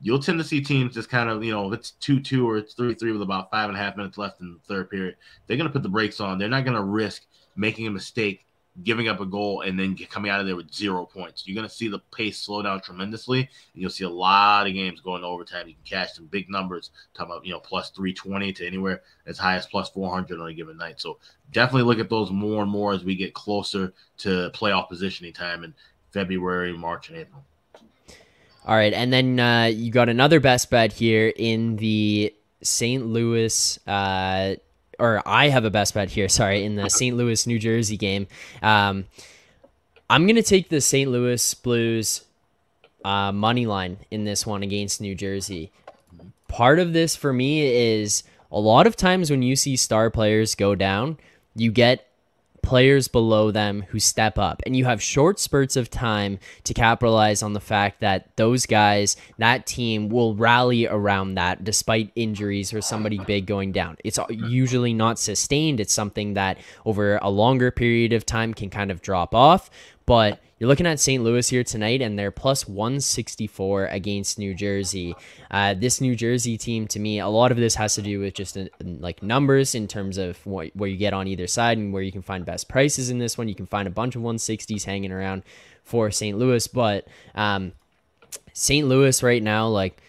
You'll 0.00 0.18
tend 0.18 0.38
to 0.38 0.44
see 0.44 0.60
teams 0.60 0.94
just 0.94 1.08
kind 1.08 1.30
of, 1.30 1.44
you 1.44 1.52
know, 1.52 1.68
if 1.72 1.78
it's 1.78 1.92
2 1.92 2.20
2 2.20 2.48
or 2.48 2.56
it's 2.56 2.74
3 2.74 2.94
3 2.94 3.12
with 3.12 3.22
about 3.22 3.52
five 3.52 3.68
and 3.68 3.78
a 3.78 3.80
half 3.80 3.96
minutes 3.96 4.18
left 4.18 4.40
in 4.40 4.52
the 4.52 4.58
third 4.66 4.90
period, 4.90 5.16
they're 5.46 5.56
going 5.56 5.68
to 5.68 5.72
put 5.72 5.84
the 5.84 5.88
brakes 5.88 6.18
on. 6.18 6.38
They're 6.38 6.48
not 6.48 6.64
going 6.64 6.76
to 6.76 6.82
risk 6.82 7.26
making 7.54 7.86
a 7.86 7.90
mistake 7.90 8.44
giving 8.84 9.08
up 9.08 9.20
a 9.20 9.26
goal 9.26 9.60
and 9.60 9.78
then 9.78 9.96
coming 10.08 10.30
out 10.30 10.40
of 10.40 10.46
there 10.46 10.56
with 10.56 10.72
zero 10.72 11.04
points. 11.04 11.46
You're 11.46 11.54
going 11.54 11.68
to 11.68 11.74
see 11.74 11.88
the 11.88 11.98
pace 12.14 12.38
slow 12.38 12.62
down 12.62 12.80
tremendously, 12.80 13.40
and 13.40 13.82
you'll 13.82 13.90
see 13.90 14.04
a 14.04 14.10
lot 14.10 14.66
of 14.66 14.72
games 14.72 15.00
going 15.00 15.22
to 15.22 15.26
overtime. 15.26 15.68
You 15.68 15.74
can 15.74 15.84
catch 15.84 16.14
some 16.14 16.26
big 16.26 16.48
numbers, 16.48 16.90
talking 17.14 17.32
about 17.32 17.44
you 17.44 17.52
know 17.52 17.60
plus 17.60 17.90
320 17.90 18.52
to 18.54 18.66
anywhere 18.66 19.02
as 19.26 19.38
high 19.38 19.56
as 19.56 19.66
plus 19.66 19.90
400 19.90 20.40
on 20.40 20.48
a 20.48 20.54
given 20.54 20.76
night. 20.76 21.00
So 21.00 21.18
definitely 21.52 21.82
look 21.82 21.98
at 21.98 22.10
those 22.10 22.30
more 22.30 22.62
and 22.62 22.70
more 22.70 22.92
as 22.92 23.04
we 23.04 23.14
get 23.14 23.34
closer 23.34 23.92
to 24.18 24.50
playoff 24.54 24.88
positioning 24.88 25.32
time 25.32 25.64
in 25.64 25.74
February, 26.10 26.72
March, 26.76 27.10
and 27.10 27.18
April. 27.18 27.44
All 28.64 28.76
right, 28.76 28.92
and 28.92 29.12
then 29.12 29.40
uh, 29.40 29.64
you 29.64 29.90
got 29.90 30.08
another 30.08 30.40
best 30.40 30.70
bet 30.70 30.92
here 30.92 31.32
in 31.34 31.76
the 31.76 32.34
St. 32.62 33.04
Louis. 33.04 33.78
Uh, 33.86 34.54
or 34.98 35.22
I 35.26 35.48
have 35.48 35.64
a 35.64 35.70
best 35.70 35.94
bet 35.94 36.10
here. 36.10 36.28
Sorry, 36.28 36.64
in 36.64 36.76
the 36.76 36.88
St. 36.88 37.16
Louis 37.16 37.46
New 37.46 37.58
Jersey 37.58 37.96
game. 37.96 38.26
Um, 38.62 39.06
I'm 40.08 40.26
gonna 40.26 40.42
take 40.42 40.68
the 40.68 40.80
St. 40.80 41.10
Louis 41.10 41.54
Blues 41.54 42.24
uh, 43.04 43.32
money 43.32 43.66
line 43.66 43.98
in 44.10 44.24
this 44.24 44.46
one 44.46 44.62
against 44.62 45.00
New 45.00 45.14
Jersey. 45.14 45.72
Part 46.48 46.78
of 46.78 46.92
this 46.92 47.16
for 47.16 47.32
me 47.32 47.62
is 47.62 48.22
a 48.50 48.60
lot 48.60 48.86
of 48.86 48.96
times 48.96 49.30
when 49.30 49.42
you 49.42 49.56
see 49.56 49.76
star 49.76 50.10
players 50.10 50.54
go 50.54 50.74
down, 50.74 51.18
you 51.54 51.72
get 51.72 52.06
players 52.62 53.08
below 53.08 53.50
them 53.50 53.84
who 53.88 53.98
step 54.00 54.38
up. 54.38 54.62
And 54.64 54.76
you 54.76 54.84
have 54.84 55.02
short 55.02 55.38
spurts 55.38 55.76
of 55.76 55.90
time 55.90 56.38
to 56.64 56.72
capitalize 56.72 57.42
on 57.42 57.52
the 57.52 57.60
fact 57.60 58.00
that 58.00 58.34
those 58.36 58.66
guys, 58.66 59.16
that 59.38 59.66
team 59.66 60.08
will 60.08 60.34
rally 60.34 60.86
around 60.86 61.34
that 61.34 61.64
despite 61.64 62.12
injuries 62.14 62.72
or 62.72 62.80
somebody 62.80 63.18
big 63.18 63.46
going 63.46 63.72
down. 63.72 63.96
It's 64.04 64.18
usually 64.30 64.94
not 64.94 65.18
sustained. 65.18 65.80
It's 65.80 65.92
something 65.92 66.34
that 66.34 66.58
over 66.86 67.18
a 67.18 67.28
longer 67.28 67.70
period 67.70 68.12
of 68.12 68.24
time 68.24 68.54
can 68.54 68.70
kind 68.70 68.90
of 68.90 69.02
drop 69.02 69.34
off. 69.34 69.70
But 70.06 70.40
you're 70.58 70.68
looking 70.68 70.86
at 70.86 71.00
St. 71.00 71.24
Louis 71.24 71.48
here 71.48 71.64
tonight, 71.64 72.02
and 72.02 72.18
they're 72.18 72.30
plus 72.30 72.68
164 72.68 73.86
against 73.86 74.38
New 74.38 74.54
Jersey. 74.54 75.14
Uh, 75.50 75.74
this 75.74 76.00
New 76.00 76.14
Jersey 76.14 76.56
team, 76.56 76.86
to 76.86 77.00
me, 77.00 77.18
a 77.18 77.28
lot 77.28 77.50
of 77.50 77.56
this 77.56 77.74
has 77.74 77.96
to 77.96 78.02
do 78.02 78.20
with 78.20 78.34
just 78.34 78.56
uh, 78.56 78.66
like 78.80 79.22
numbers 79.22 79.74
in 79.74 79.88
terms 79.88 80.18
of 80.18 80.38
what, 80.46 80.70
where 80.74 80.88
you 80.88 80.96
get 80.96 81.14
on 81.14 81.26
either 81.26 81.46
side 81.46 81.78
and 81.78 81.92
where 81.92 82.02
you 82.02 82.12
can 82.12 82.22
find 82.22 82.44
best 82.44 82.68
prices 82.68 83.10
in 83.10 83.18
this 83.18 83.36
one. 83.36 83.48
You 83.48 83.56
can 83.56 83.66
find 83.66 83.88
a 83.88 83.90
bunch 83.90 84.14
of 84.14 84.22
160s 84.22 84.84
hanging 84.84 85.10
around 85.10 85.42
for 85.82 86.10
St. 86.12 86.38
Louis, 86.38 86.66
but 86.68 87.08
um, 87.34 87.72
St. 88.52 88.86
Louis 88.86 89.20
right 89.22 89.42
now, 89.42 89.66
like 89.66 90.00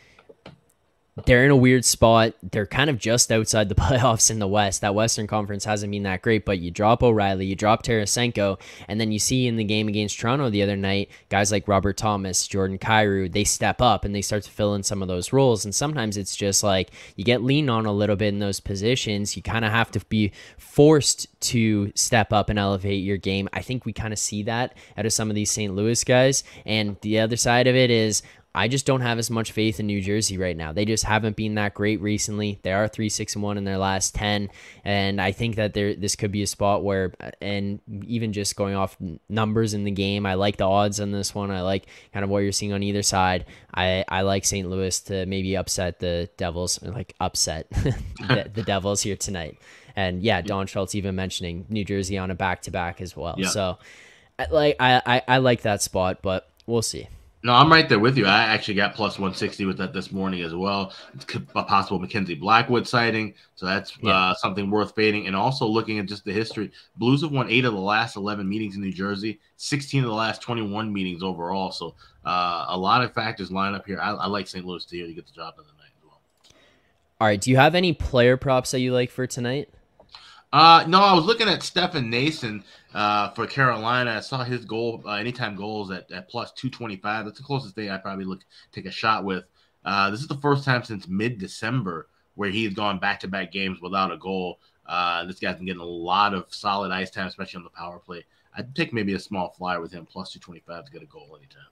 they're 1.25 1.45
in 1.45 1.51
a 1.51 1.55
weird 1.55 1.85
spot. 1.85 2.33
They're 2.41 2.65
kind 2.65 2.89
of 2.89 2.97
just 2.97 3.31
outside 3.31 3.69
the 3.69 3.75
playoffs 3.83 4.31
in 4.31 4.39
the 4.39 4.47
West. 4.47 4.81
That 4.81 4.95
Western 4.95 5.27
Conference 5.27 5.65
hasn't 5.65 5.91
been 5.91 6.03
that 6.03 6.21
great, 6.21 6.43
but 6.43 6.59
you 6.59 6.71
drop 6.71 7.03
O'Reilly, 7.03 7.45
you 7.45 7.55
drop 7.55 7.83
Tarasenko, 7.83 8.59
and 8.87 8.99
then 8.99 9.11
you 9.11 9.19
see 9.19 9.47
in 9.47 9.55
the 9.55 9.63
game 9.63 9.87
against 9.87 10.17
Toronto 10.17 10.49
the 10.49 10.63
other 10.63 10.75
night, 10.75 11.09
guys 11.29 11.51
like 11.51 11.67
Robert 11.67 11.97
Thomas, 11.97 12.47
Jordan 12.47 12.79
Kyrou, 12.79 13.31
they 13.31 13.43
step 13.43 13.81
up 13.81 14.05
and 14.05 14.15
they 14.15 14.21
start 14.21 14.43
to 14.43 14.51
fill 14.51 14.73
in 14.73 14.83
some 14.83 15.01
of 15.01 15.07
those 15.07 15.31
roles. 15.31 15.65
And 15.65 15.75
sometimes 15.75 16.17
it's 16.17 16.35
just 16.35 16.63
like 16.63 16.89
you 17.15 17.23
get 17.23 17.43
leaned 17.43 17.69
on 17.69 17.85
a 17.85 17.93
little 17.93 18.15
bit 18.15 18.29
in 18.29 18.39
those 18.39 18.59
positions. 18.59 19.35
You 19.35 19.43
kind 19.43 19.65
of 19.65 19.71
have 19.71 19.91
to 19.91 19.99
be 20.07 20.31
forced 20.57 21.27
to 21.41 21.91
step 21.95 22.33
up 22.33 22.49
and 22.49 22.57
elevate 22.57 23.03
your 23.03 23.17
game. 23.17 23.47
I 23.53 23.61
think 23.61 23.85
we 23.85 23.93
kind 23.93 24.13
of 24.13 24.19
see 24.19 24.43
that 24.43 24.75
out 24.97 25.05
of 25.05 25.13
some 25.13 25.29
of 25.29 25.35
these 25.35 25.51
St. 25.51 25.75
Louis 25.75 26.03
guys. 26.03 26.43
And 26.65 26.97
the 27.01 27.19
other 27.19 27.37
side 27.37 27.67
of 27.67 27.75
it 27.75 27.91
is 27.91 28.23
I 28.55 28.67
just 28.67 28.85
don't 28.85 29.01
have 29.01 29.17
as 29.17 29.31
much 29.31 29.51
faith 29.51 29.79
in 29.79 29.87
New 29.87 29.99
Jersey 29.99 30.37
right 30.37 30.55
now. 30.55 30.73
They 30.73 30.85
just 30.85 31.03
haven't 31.03 31.35
been 31.35 31.55
that 31.55 31.73
great 31.73 31.99
recently. 32.01 32.59
They 32.61 32.71
are 32.71 32.87
three 32.87 33.09
six 33.09 33.33
and 33.33 33.43
one 33.43 33.57
in 33.57 33.63
their 33.63 33.79
last 33.79 34.13
ten, 34.13 34.49
and 34.83 35.19
I 35.19 35.31
think 35.31 35.55
that 35.55 35.73
there 35.73 35.95
this 35.95 36.15
could 36.15 36.31
be 36.31 36.43
a 36.43 36.47
spot 36.47 36.83
where, 36.83 37.13
and 37.41 37.79
even 38.05 38.31
just 38.31 38.55
going 38.55 38.75
off 38.75 38.95
numbers 39.27 39.73
in 39.73 39.85
the 39.85 39.91
game, 39.91 40.27
I 40.27 40.35
like 40.35 40.57
the 40.57 40.67
odds 40.67 40.99
on 40.99 41.11
this 41.11 41.33
one. 41.33 41.49
I 41.49 41.61
like 41.61 41.87
kind 42.13 42.23
of 42.23 42.29
what 42.29 42.39
you're 42.39 42.51
seeing 42.51 42.73
on 42.73 42.83
either 42.83 43.01
side. 43.01 43.45
I 43.73 44.05
I 44.07 44.21
like 44.21 44.45
St. 44.45 44.69
Louis 44.69 44.99
to 45.01 45.25
maybe 45.25 45.57
upset 45.57 45.99
the 45.99 46.29
Devils, 46.37 46.81
like 46.83 47.15
upset 47.19 47.69
the, 47.71 48.51
the 48.53 48.63
Devils 48.65 49.01
here 49.01 49.15
tonight. 49.15 49.57
And 49.95 50.21
yeah, 50.21 50.41
Don 50.41 50.67
Schultz 50.67 50.93
even 50.93 51.15
mentioning 51.15 51.65
New 51.69 51.85
Jersey 51.85 52.19
on 52.19 52.29
a 52.29 52.35
back 52.35 52.61
to 52.63 52.71
back 52.71 53.01
as 53.01 53.17
well. 53.17 53.35
Yeah. 53.37 53.49
So, 53.49 53.77
like 54.51 54.75
I, 54.79 55.01
I 55.05 55.21
I 55.27 55.37
like 55.37 55.61
that 55.63 55.81
spot, 55.81 56.19
but 56.21 56.49
we'll 56.67 56.83
see. 56.83 57.07
No, 57.45 57.53
I'm 57.53 57.69
right 57.69 57.89
there 57.89 57.99
with 57.99 58.17
you. 58.17 58.25
I 58.25 58.43
actually 58.43 58.75
got 58.75 58.95
plus 58.95 59.19
160 59.19 59.65
with 59.65 59.77
that 59.77 59.91
this 59.91 60.13
morning 60.13 60.43
as 60.43 60.55
well. 60.55 60.93
It's 61.13 61.25
a 61.35 61.63
possible 61.63 61.99
Mackenzie 61.99 62.35
Blackwood 62.35 62.87
sighting, 62.87 63.33
so 63.55 63.65
that's 63.65 63.97
yeah. 64.01 64.11
uh, 64.11 64.33
something 64.35 64.71
worth 64.71 64.95
fading. 64.95 65.27
And 65.27 65.35
also 65.35 65.67
looking 65.67 65.99
at 65.99 66.05
just 66.05 66.23
the 66.23 66.31
history, 66.31 66.71
Blues 66.95 67.21
have 67.21 67.33
won 67.33 67.49
eight 67.49 67.65
of 67.65 67.73
the 67.73 67.79
last 67.79 68.15
11 68.15 68.47
meetings 68.47 68.75
in 68.75 68.81
New 68.81 68.93
Jersey, 68.93 69.41
16 69.57 70.05
of 70.05 70.09
the 70.09 70.15
last 70.15 70.41
21 70.41 70.91
meetings 70.93 71.21
overall. 71.21 71.71
So 71.71 71.95
uh, 72.25 72.67
a 72.69 72.77
lot 72.77 73.03
of 73.03 73.13
factors 73.13 73.51
line 73.51 73.75
up 73.75 73.85
here. 73.85 73.99
I, 73.99 74.11
I 74.11 74.27
like 74.27 74.47
St. 74.47 74.65
Louis 74.65 74.85
to, 74.85 75.05
to 75.05 75.13
get 75.13 75.25
the 75.25 75.33
job 75.33 75.57
done 75.57 75.65
tonight 75.65 75.91
as 75.97 76.03
well. 76.05 76.21
All 77.19 77.27
right, 77.27 77.41
do 77.41 77.51
you 77.51 77.57
have 77.57 77.75
any 77.75 77.91
player 77.91 78.37
props 78.37 78.71
that 78.71 78.79
you 78.79 78.93
like 78.93 79.11
for 79.11 79.27
tonight? 79.27 79.67
Uh, 80.53 80.85
no, 80.87 81.01
I 81.01 81.13
was 81.13 81.25
looking 81.25 81.49
at 81.49 81.63
Stefan 81.63 82.09
Noesen 82.09 82.63
uh, 82.93 83.29
for 83.31 83.47
Carolina. 83.47 84.11
I 84.11 84.19
saw 84.19 84.43
his 84.43 84.65
goal, 84.65 85.01
uh, 85.05 85.13
anytime 85.13 85.55
goals 85.55 85.91
at, 85.91 86.11
at 86.11 86.29
plus 86.29 86.51
225. 86.53 87.25
That's 87.25 87.37
the 87.37 87.43
closest 87.43 87.75
thing 87.75 87.89
I 87.89 87.97
probably 87.97 88.25
look 88.25 88.41
take 88.71 88.85
a 88.85 88.91
shot 88.91 89.23
with. 89.23 89.45
Uh, 89.85 90.09
this 90.09 90.21
is 90.21 90.27
the 90.27 90.37
first 90.37 90.63
time 90.63 90.83
since 90.83 91.07
mid 91.07 91.37
December 91.39 92.07
where 92.35 92.49
he's 92.49 92.73
gone 92.73 92.99
back 92.99 93.19
to 93.19 93.27
back 93.27 93.51
games 93.51 93.79
without 93.81 94.11
a 94.11 94.17
goal. 94.17 94.59
Uh, 94.85 95.25
this 95.25 95.39
guy's 95.39 95.55
been 95.55 95.65
getting 95.65 95.81
a 95.81 95.85
lot 95.85 96.33
of 96.33 96.45
solid 96.49 96.91
ice 96.91 97.09
time, 97.09 97.27
especially 97.27 97.57
on 97.57 97.63
the 97.63 97.69
power 97.69 97.99
play. 97.99 98.25
I'd 98.55 98.75
take 98.75 98.93
maybe 98.93 99.13
a 99.13 99.19
small 99.19 99.49
flyer 99.49 99.81
with 99.81 99.91
him 99.91 100.05
plus 100.05 100.31
225 100.33 100.85
to 100.85 100.91
get 100.91 101.01
a 101.01 101.05
goal 101.05 101.35
anytime. 101.37 101.63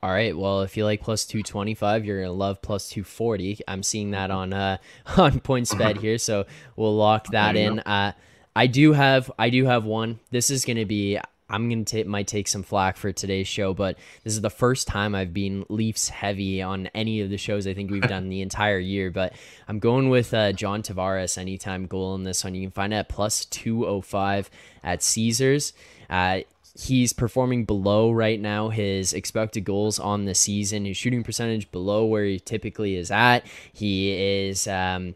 All 0.00 0.10
right. 0.10 0.36
Well, 0.36 0.62
if 0.62 0.76
you 0.76 0.84
like 0.84 1.00
plus 1.00 1.24
225, 1.26 2.04
you're 2.04 2.18
going 2.18 2.28
to 2.28 2.32
love 2.32 2.62
plus 2.62 2.88
240. 2.88 3.60
I'm 3.66 3.82
seeing 3.82 4.12
that 4.12 4.30
on 4.30 4.52
uh 4.52 4.78
on 5.16 5.40
PointsBet 5.40 5.98
here, 5.98 6.18
so 6.18 6.46
we'll 6.76 6.96
lock 6.96 7.28
that 7.28 7.56
in. 7.56 7.80
Uh 7.80 8.12
I 8.54 8.66
do 8.66 8.92
have 8.92 9.30
I 9.38 9.50
do 9.50 9.66
have 9.66 9.84
one. 9.84 10.20
This 10.30 10.50
is 10.50 10.64
going 10.64 10.78
to 10.78 10.86
be 10.86 11.18
I'm 11.50 11.68
gonna 11.70 11.84
take 11.84 12.06
might 12.06 12.26
take 12.26 12.46
some 12.46 12.62
flack 12.62 12.96
for 12.96 13.10
today's 13.10 13.48
show, 13.48 13.72
but 13.72 13.98
this 14.22 14.34
is 14.34 14.42
the 14.42 14.50
first 14.50 14.86
time 14.86 15.14
I've 15.14 15.32
been 15.32 15.64
Leafs 15.68 16.10
heavy 16.10 16.60
on 16.60 16.88
any 16.88 17.20
of 17.20 17.30
the 17.30 17.38
shows 17.38 17.66
I 17.66 17.72
think 17.72 17.90
we've 17.90 18.02
done 18.08 18.28
the 18.28 18.42
entire 18.42 18.78
year. 18.78 19.10
But 19.10 19.32
I'm 19.66 19.78
going 19.78 20.10
with 20.10 20.34
uh, 20.34 20.52
John 20.52 20.82
Tavares 20.82 21.38
anytime 21.38 21.86
goal 21.86 22.14
in 22.14 22.24
this 22.24 22.44
one. 22.44 22.54
You 22.54 22.62
can 22.62 22.70
find 22.70 22.92
it 22.92 22.96
at 22.96 23.08
plus 23.08 23.46
two 23.46 23.86
oh 23.86 24.02
five 24.02 24.50
at 24.84 25.02
Caesars. 25.02 25.72
Uh, 26.10 26.40
he's 26.78 27.12
performing 27.12 27.64
below 27.64 28.10
right 28.10 28.40
now 28.40 28.68
his 28.68 29.12
expected 29.14 29.62
goals 29.62 29.98
on 29.98 30.26
the 30.26 30.34
season. 30.34 30.84
His 30.84 30.98
shooting 30.98 31.24
percentage 31.24 31.70
below 31.70 32.04
where 32.04 32.24
he 32.24 32.38
typically 32.38 32.96
is 32.96 33.10
at. 33.10 33.46
He 33.72 34.12
is 34.12 34.68
um, 34.68 35.14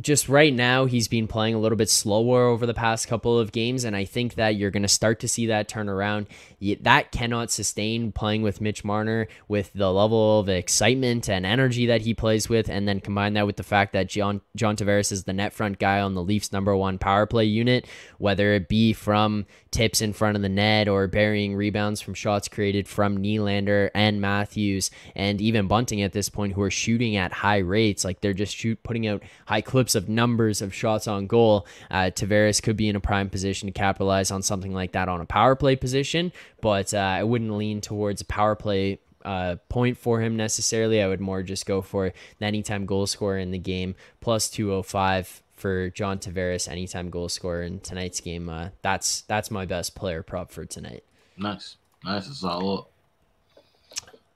just 0.00 0.28
right 0.28 0.52
now 0.52 0.84
he's 0.84 1.08
been 1.08 1.26
playing 1.26 1.54
a 1.54 1.58
little 1.58 1.76
bit 1.76 1.90
slower 1.90 2.46
over 2.46 2.66
the 2.66 2.74
past 2.74 3.08
couple 3.08 3.38
of 3.38 3.52
games 3.52 3.84
and 3.84 3.94
i 3.96 4.04
think 4.04 4.34
that 4.34 4.56
you're 4.56 4.70
going 4.70 4.82
to 4.82 4.88
start 4.88 5.20
to 5.20 5.28
see 5.28 5.46
that 5.46 5.68
turn 5.68 5.88
around. 5.88 6.26
That 6.80 7.12
cannot 7.12 7.50
sustain 7.50 8.10
playing 8.10 8.42
with 8.42 8.60
mitch 8.60 8.84
marner 8.84 9.28
with 9.46 9.72
the 9.74 9.92
level 9.92 10.40
of 10.40 10.48
excitement 10.48 11.28
and 11.28 11.46
energy 11.46 11.86
that 11.86 12.02
he 12.02 12.14
plays 12.14 12.48
with 12.48 12.68
and 12.68 12.88
then 12.88 13.00
combine 13.00 13.34
that 13.34 13.46
with 13.46 13.56
the 13.56 13.62
fact 13.62 13.92
that 13.92 14.08
john 14.08 14.40
john 14.56 14.76
tavares 14.76 15.12
is 15.12 15.24
the 15.24 15.32
net 15.32 15.52
front 15.52 15.78
guy 15.78 16.00
on 16.00 16.14
the 16.14 16.22
leafs 16.22 16.52
number 16.52 16.76
one 16.76 16.98
power 16.98 17.26
play 17.26 17.44
unit 17.44 17.86
whether 18.18 18.54
it 18.54 18.68
be 18.68 18.92
from 18.92 19.46
tips 19.70 20.00
in 20.00 20.12
front 20.12 20.36
of 20.36 20.42
the 20.42 20.48
net 20.48 20.88
or 20.88 21.06
burying 21.06 21.54
rebounds 21.54 22.00
from 22.00 22.14
shots 22.14 22.48
created 22.48 22.88
from 22.88 23.18
Nylander 23.18 23.90
and 23.94 24.20
Matthews 24.20 24.90
and 25.14 25.40
even 25.40 25.68
Bunting 25.68 26.02
at 26.02 26.12
this 26.12 26.28
point 26.28 26.54
who 26.54 26.62
are 26.62 26.70
shooting 26.70 27.16
at 27.16 27.32
high 27.32 27.58
rates 27.58 28.04
like 28.04 28.20
they're 28.20 28.32
just 28.32 28.56
shoot 28.56 28.82
putting 28.82 29.06
out 29.06 29.22
high 29.46 29.60
clips 29.68 29.94
of 29.94 30.08
numbers 30.08 30.62
of 30.62 30.74
shots 30.74 31.06
on 31.06 31.26
goal 31.26 31.66
uh, 31.90 32.10
Tavares 32.10 32.62
could 32.62 32.76
be 32.76 32.88
in 32.88 32.96
a 32.96 33.00
prime 33.00 33.28
position 33.28 33.66
to 33.66 33.72
capitalize 33.72 34.30
on 34.30 34.42
something 34.42 34.72
like 34.72 34.92
that 34.92 35.08
on 35.08 35.20
a 35.20 35.26
power 35.26 35.54
play 35.54 35.76
position 35.76 36.32
but 36.62 36.94
uh, 36.94 36.98
I 36.98 37.22
wouldn't 37.22 37.52
lean 37.52 37.82
towards 37.82 38.22
a 38.22 38.24
power 38.24 38.56
play 38.56 38.98
uh, 39.24 39.56
point 39.68 39.98
for 39.98 40.20
him 40.20 40.36
necessarily. 40.36 41.02
I 41.02 41.06
would 41.06 41.20
more 41.20 41.42
just 41.42 41.66
go 41.66 41.82
for 41.82 42.12
the 42.38 42.46
anytime 42.46 42.86
goal 42.86 43.06
scorer 43.06 43.38
in 43.38 43.50
the 43.50 43.58
game 43.58 43.94
plus 44.20 44.48
205 44.48 45.42
for 45.54 45.90
John 45.90 46.18
Tavares, 46.18 46.68
anytime 46.68 47.10
goal 47.10 47.28
scorer 47.28 47.62
in 47.62 47.80
tonight's 47.80 48.20
game. 48.20 48.48
Uh, 48.48 48.68
that's 48.80 49.22
that's 49.22 49.50
my 49.50 49.66
best 49.66 49.94
player 49.94 50.22
prop 50.22 50.50
for 50.50 50.64
tonight. 50.64 51.04
Nice, 51.36 51.76
nice, 52.04 52.34
solid. 52.38 52.86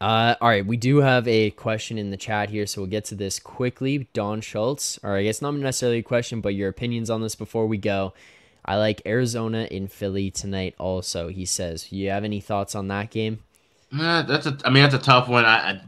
Uh, 0.02 0.34
all 0.40 0.48
right, 0.48 0.66
we 0.66 0.76
do 0.76 0.96
have 0.96 1.28
a 1.28 1.52
question 1.52 1.96
in 1.96 2.10
the 2.10 2.16
chat 2.16 2.50
here, 2.50 2.66
so 2.66 2.80
we'll 2.80 2.90
get 2.90 3.04
to 3.04 3.14
this 3.14 3.38
quickly. 3.38 4.08
Don 4.12 4.40
Schultz, 4.40 4.98
or 5.04 5.16
I 5.16 5.22
guess 5.22 5.40
not 5.40 5.54
necessarily 5.54 5.98
a 5.98 6.02
question, 6.02 6.40
but 6.40 6.56
your 6.56 6.68
opinions 6.68 7.08
on 7.08 7.22
this 7.22 7.36
before 7.36 7.68
we 7.68 7.78
go. 7.78 8.12
I 8.64 8.78
like 8.78 9.00
Arizona 9.06 9.68
in 9.70 9.86
Philly 9.86 10.28
tonight. 10.32 10.74
Also, 10.76 11.28
he 11.28 11.44
says, 11.44 11.92
you 11.92 12.10
have 12.10 12.24
any 12.24 12.40
thoughts 12.40 12.74
on 12.74 12.88
that 12.88 13.10
game? 13.10 13.44
Nah, 13.92 14.22
that's 14.22 14.46
a. 14.46 14.58
I 14.64 14.70
mean, 14.70 14.82
that's 14.82 14.96
a 14.96 14.98
tough 14.98 15.28
one. 15.28 15.44
I, 15.44 15.70
I 15.70 15.80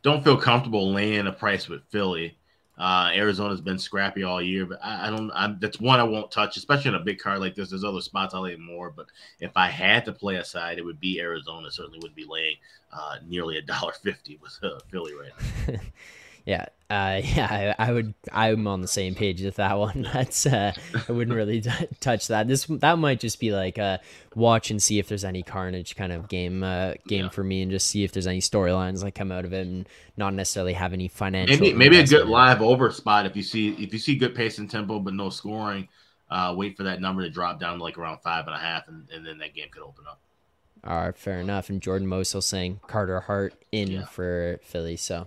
don't 0.00 0.24
feel 0.24 0.38
comfortable 0.38 0.90
laying 0.90 1.26
a 1.26 1.32
price 1.32 1.68
with 1.68 1.82
Philly. 1.90 2.37
Uh, 2.78 3.10
Arizona's 3.12 3.60
been 3.60 3.78
scrappy 3.78 4.22
all 4.22 4.40
year, 4.40 4.64
but 4.64 4.78
I, 4.82 5.08
I 5.08 5.10
don't. 5.10 5.30
I'm, 5.34 5.58
that's 5.60 5.80
one 5.80 5.98
I 5.98 6.04
won't 6.04 6.30
touch, 6.30 6.56
especially 6.56 6.90
in 6.90 6.94
a 6.94 7.00
big 7.00 7.18
card 7.18 7.40
like 7.40 7.54
this. 7.54 7.70
There's 7.70 7.84
other 7.84 8.00
spots 8.00 8.34
I'll 8.34 8.42
lay 8.42 8.56
more, 8.56 8.90
but 8.90 9.06
if 9.40 9.56
I 9.56 9.68
had 9.68 10.04
to 10.04 10.12
play 10.12 10.36
a 10.36 10.44
side, 10.44 10.78
it 10.78 10.84
would 10.84 11.00
be 11.00 11.20
Arizona. 11.20 11.70
Certainly 11.70 11.98
would 12.02 12.14
be 12.14 12.24
laying 12.28 12.56
uh, 12.92 13.16
nearly 13.26 13.58
a 13.58 13.62
dollar 13.62 13.92
fifty 13.92 14.38
with 14.40 14.56
uh, 14.62 14.78
Philly 14.90 15.12
right 15.14 15.32
now. 15.68 15.74
Yeah, 16.48 16.64
uh, 16.88 17.20
yeah, 17.24 17.74
I, 17.78 17.88
I, 17.88 17.92
would. 17.92 18.14
I'm 18.32 18.66
on 18.66 18.80
the 18.80 18.88
same 18.88 19.14
page 19.14 19.42
with 19.42 19.56
that 19.56 19.78
one. 19.78 20.08
That's 20.14 20.46
uh, 20.46 20.72
I 21.06 21.12
wouldn't 21.12 21.36
really 21.36 21.60
t- 21.60 21.70
touch 22.00 22.28
that. 22.28 22.48
This 22.48 22.64
that 22.64 22.98
might 22.98 23.20
just 23.20 23.38
be 23.38 23.52
like 23.52 23.76
a 23.76 24.00
watch 24.34 24.70
and 24.70 24.82
see 24.82 24.98
if 24.98 25.08
there's 25.08 25.24
any 25.24 25.42
carnage 25.42 25.94
kind 25.94 26.10
of 26.10 26.26
game 26.28 26.62
uh, 26.62 26.94
game 27.06 27.24
yeah. 27.24 27.28
for 27.28 27.44
me, 27.44 27.60
and 27.60 27.70
just 27.70 27.88
see 27.88 28.02
if 28.02 28.12
there's 28.12 28.26
any 28.26 28.40
storylines 28.40 29.02
that 29.02 29.14
come 29.14 29.30
out 29.30 29.44
of 29.44 29.52
it, 29.52 29.66
and 29.66 29.86
not 30.16 30.32
necessarily 30.32 30.72
have 30.72 30.94
any 30.94 31.06
financial. 31.06 31.58
Maybe 31.58 31.74
maybe 31.74 31.98
a 31.98 32.06
good 32.06 32.26
live 32.26 32.62
over 32.62 32.90
spot 32.92 33.26
if 33.26 33.36
you 33.36 33.42
see 33.42 33.74
if 33.74 33.92
you 33.92 33.98
see 33.98 34.16
good 34.16 34.34
pace 34.34 34.56
and 34.56 34.70
tempo 34.70 34.98
but 35.00 35.12
no 35.12 35.28
scoring. 35.28 35.86
Uh, 36.30 36.54
wait 36.56 36.78
for 36.78 36.84
that 36.84 37.02
number 37.02 37.22
to 37.22 37.30
drop 37.30 37.60
down 37.60 37.76
to 37.76 37.84
like 37.84 37.98
around 37.98 38.20
five 38.20 38.46
and 38.46 38.54
a 38.54 38.58
half, 38.58 38.88
and, 38.88 39.06
and 39.14 39.26
then 39.26 39.36
that 39.38 39.54
game 39.54 39.68
could 39.70 39.82
open 39.82 40.04
up. 40.08 40.18
All 40.84 40.96
right, 40.96 41.16
fair 41.16 41.40
enough. 41.40 41.68
And 41.68 41.82
Jordan 41.82 42.08
Moso 42.08 42.42
saying 42.42 42.80
Carter 42.86 43.20
Hart 43.20 43.52
in 43.70 43.90
yeah. 43.90 44.06
for 44.06 44.60
Philly, 44.62 44.96
so. 44.96 45.26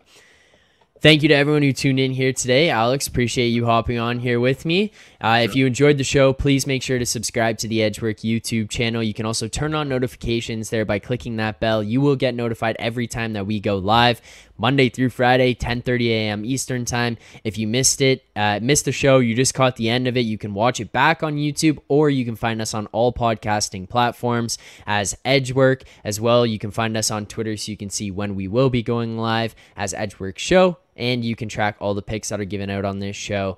Thank 1.01 1.23
you 1.23 1.29
to 1.29 1.33
everyone 1.33 1.63
who 1.63 1.73
tuned 1.73 1.99
in 1.99 2.11
here 2.11 2.31
today. 2.31 2.69
Alex, 2.69 3.07
appreciate 3.07 3.47
you 3.47 3.65
hopping 3.65 3.97
on 3.97 4.19
here 4.19 4.39
with 4.39 4.65
me. 4.65 4.91
Uh, 5.19 5.37
sure. 5.37 5.43
If 5.45 5.55
you 5.55 5.65
enjoyed 5.65 5.97
the 5.97 6.03
show, 6.03 6.31
please 6.31 6.67
make 6.67 6.83
sure 6.83 6.99
to 6.99 7.07
subscribe 7.07 7.57
to 7.57 7.67
the 7.67 7.81
Edge 7.81 8.03
Work 8.03 8.17
YouTube 8.17 8.69
channel. 8.69 9.01
You 9.01 9.15
can 9.15 9.25
also 9.25 9.47
turn 9.47 9.73
on 9.73 9.89
notifications 9.89 10.69
there 10.69 10.85
by 10.85 10.99
clicking 10.99 11.37
that 11.37 11.59
bell. 11.59 11.81
You 11.81 12.01
will 12.01 12.15
get 12.15 12.35
notified 12.35 12.75
every 12.77 13.07
time 13.07 13.33
that 13.33 13.47
we 13.47 13.59
go 13.59 13.79
live, 13.79 14.21
Monday 14.59 14.89
through 14.89 15.09
Friday, 15.09 15.55
10:30 15.55 16.09
a.m. 16.09 16.45
Eastern 16.45 16.85
time. 16.85 17.17
If 17.43 17.57
you 17.57 17.67
missed 17.67 17.99
it, 18.01 18.23
uh, 18.35 18.59
missed 18.61 18.85
the 18.85 18.91
show, 18.91 19.17
you 19.17 19.33
just 19.33 19.55
caught 19.55 19.77
the 19.77 19.89
end 19.89 20.07
of 20.07 20.15
it. 20.17 20.21
You 20.21 20.37
can 20.37 20.53
watch 20.53 20.79
it 20.79 20.91
back 20.91 21.23
on 21.23 21.35
YouTube, 21.35 21.79
or 21.87 22.11
you 22.11 22.25
can 22.25 22.35
find 22.35 22.61
us 22.61 22.75
on 22.75 22.85
all 22.91 23.11
podcasting 23.11 23.89
platforms 23.89 24.59
as 24.85 25.17
Edge 25.25 25.51
Work 25.51 25.81
as 26.03 26.21
well. 26.21 26.45
You 26.45 26.59
can 26.59 26.69
find 26.69 26.95
us 26.95 27.09
on 27.09 27.25
Twitter 27.25 27.57
so 27.57 27.71
you 27.71 27.77
can 27.77 27.89
see 27.89 28.11
when 28.11 28.35
we 28.35 28.47
will 28.47 28.69
be 28.69 28.83
going 28.83 29.17
live 29.17 29.55
as 29.75 29.95
Edge 29.95 30.19
Work 30.19 30.37
Show 30.37 30.77
and 31.01 31.25
you 31.25 31.35
can 31.35 31.49
track 31.49 31.75
all 31.79 31.93
the 31.93 32.01
picks 32.01 32.29
that 32.29 32.39
are 32.39 32.45
given 32.45 32.69
out 32.69 32.85
on 32.85 32.99
this 32.99 33.15
show 33.15 33.57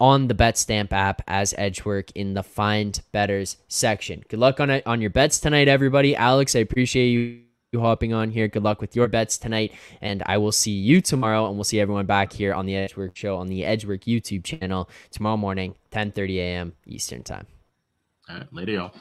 on 0.00 0.28
the 0.28 0.34
BetStamp 0.34 0.92
app 0.92 1.22
as 1.28 1.54
Edge 1.58 1.84
Work 1.84 2.10
in 2.12 2.32
the 2.32 2.42
Find 2.42 2.98
Betters 3.12 3.58
section. 3.68 4.24
Good 4.28 4.40
luck 4.40 4.58
on 4.58 4.70
it 4.70 4.86
on 4.86 5.02
your 5.02 5.10
bets 5.10 5.38
tonight, 5.38 5.68
everybody. 5.68 6.16
Alex, 6.16 6.56
I 6.56 6.60
appreciate 6.60 7.10
you 7.10 7.80
hopping 7.80 8.14
on 8.14 8.30
here. 8.30 8.48
Good 8.48 8.64
luck 8.64 8.80
with 8.80 8.96
your 8.96 9.08
bets 9.08 9.36
tonight, 9.36 9.74
and 10.00 10.22
I 10.24 10.38
will 10.38 10.52
see 10.52 10.72
you 10.72 11.02
tomorrow, 11.02 11.46
and 11.46 11.56
we'll 11.56 11.64
see 11.64 11.78
everyone 11.78 12.06
back 12.06 12.32
here 12.32 12.54
on 12.54 12.64
the 12.64 12.74
Edge 12.74 12.96
Work 12.96 13.14
Show 13.14 13.36
on 13.36 13.48
the 13.48 13.64
Edge 13.64 13.84
Work 13.84 14.02
YouTube 14.02 14.42
channel 14.42 14.88
tomorrow 15.10 15.36
morning, 15.36 15.74
10:30 15.92 16.36
a.m. 16.38 16.72
Eastern 16.86 17.22
Time. 17.22 17.46
All 18.28 18.36
right, 18.36 18.52
later, 18.52 18.72
y'all. 18.72 18.92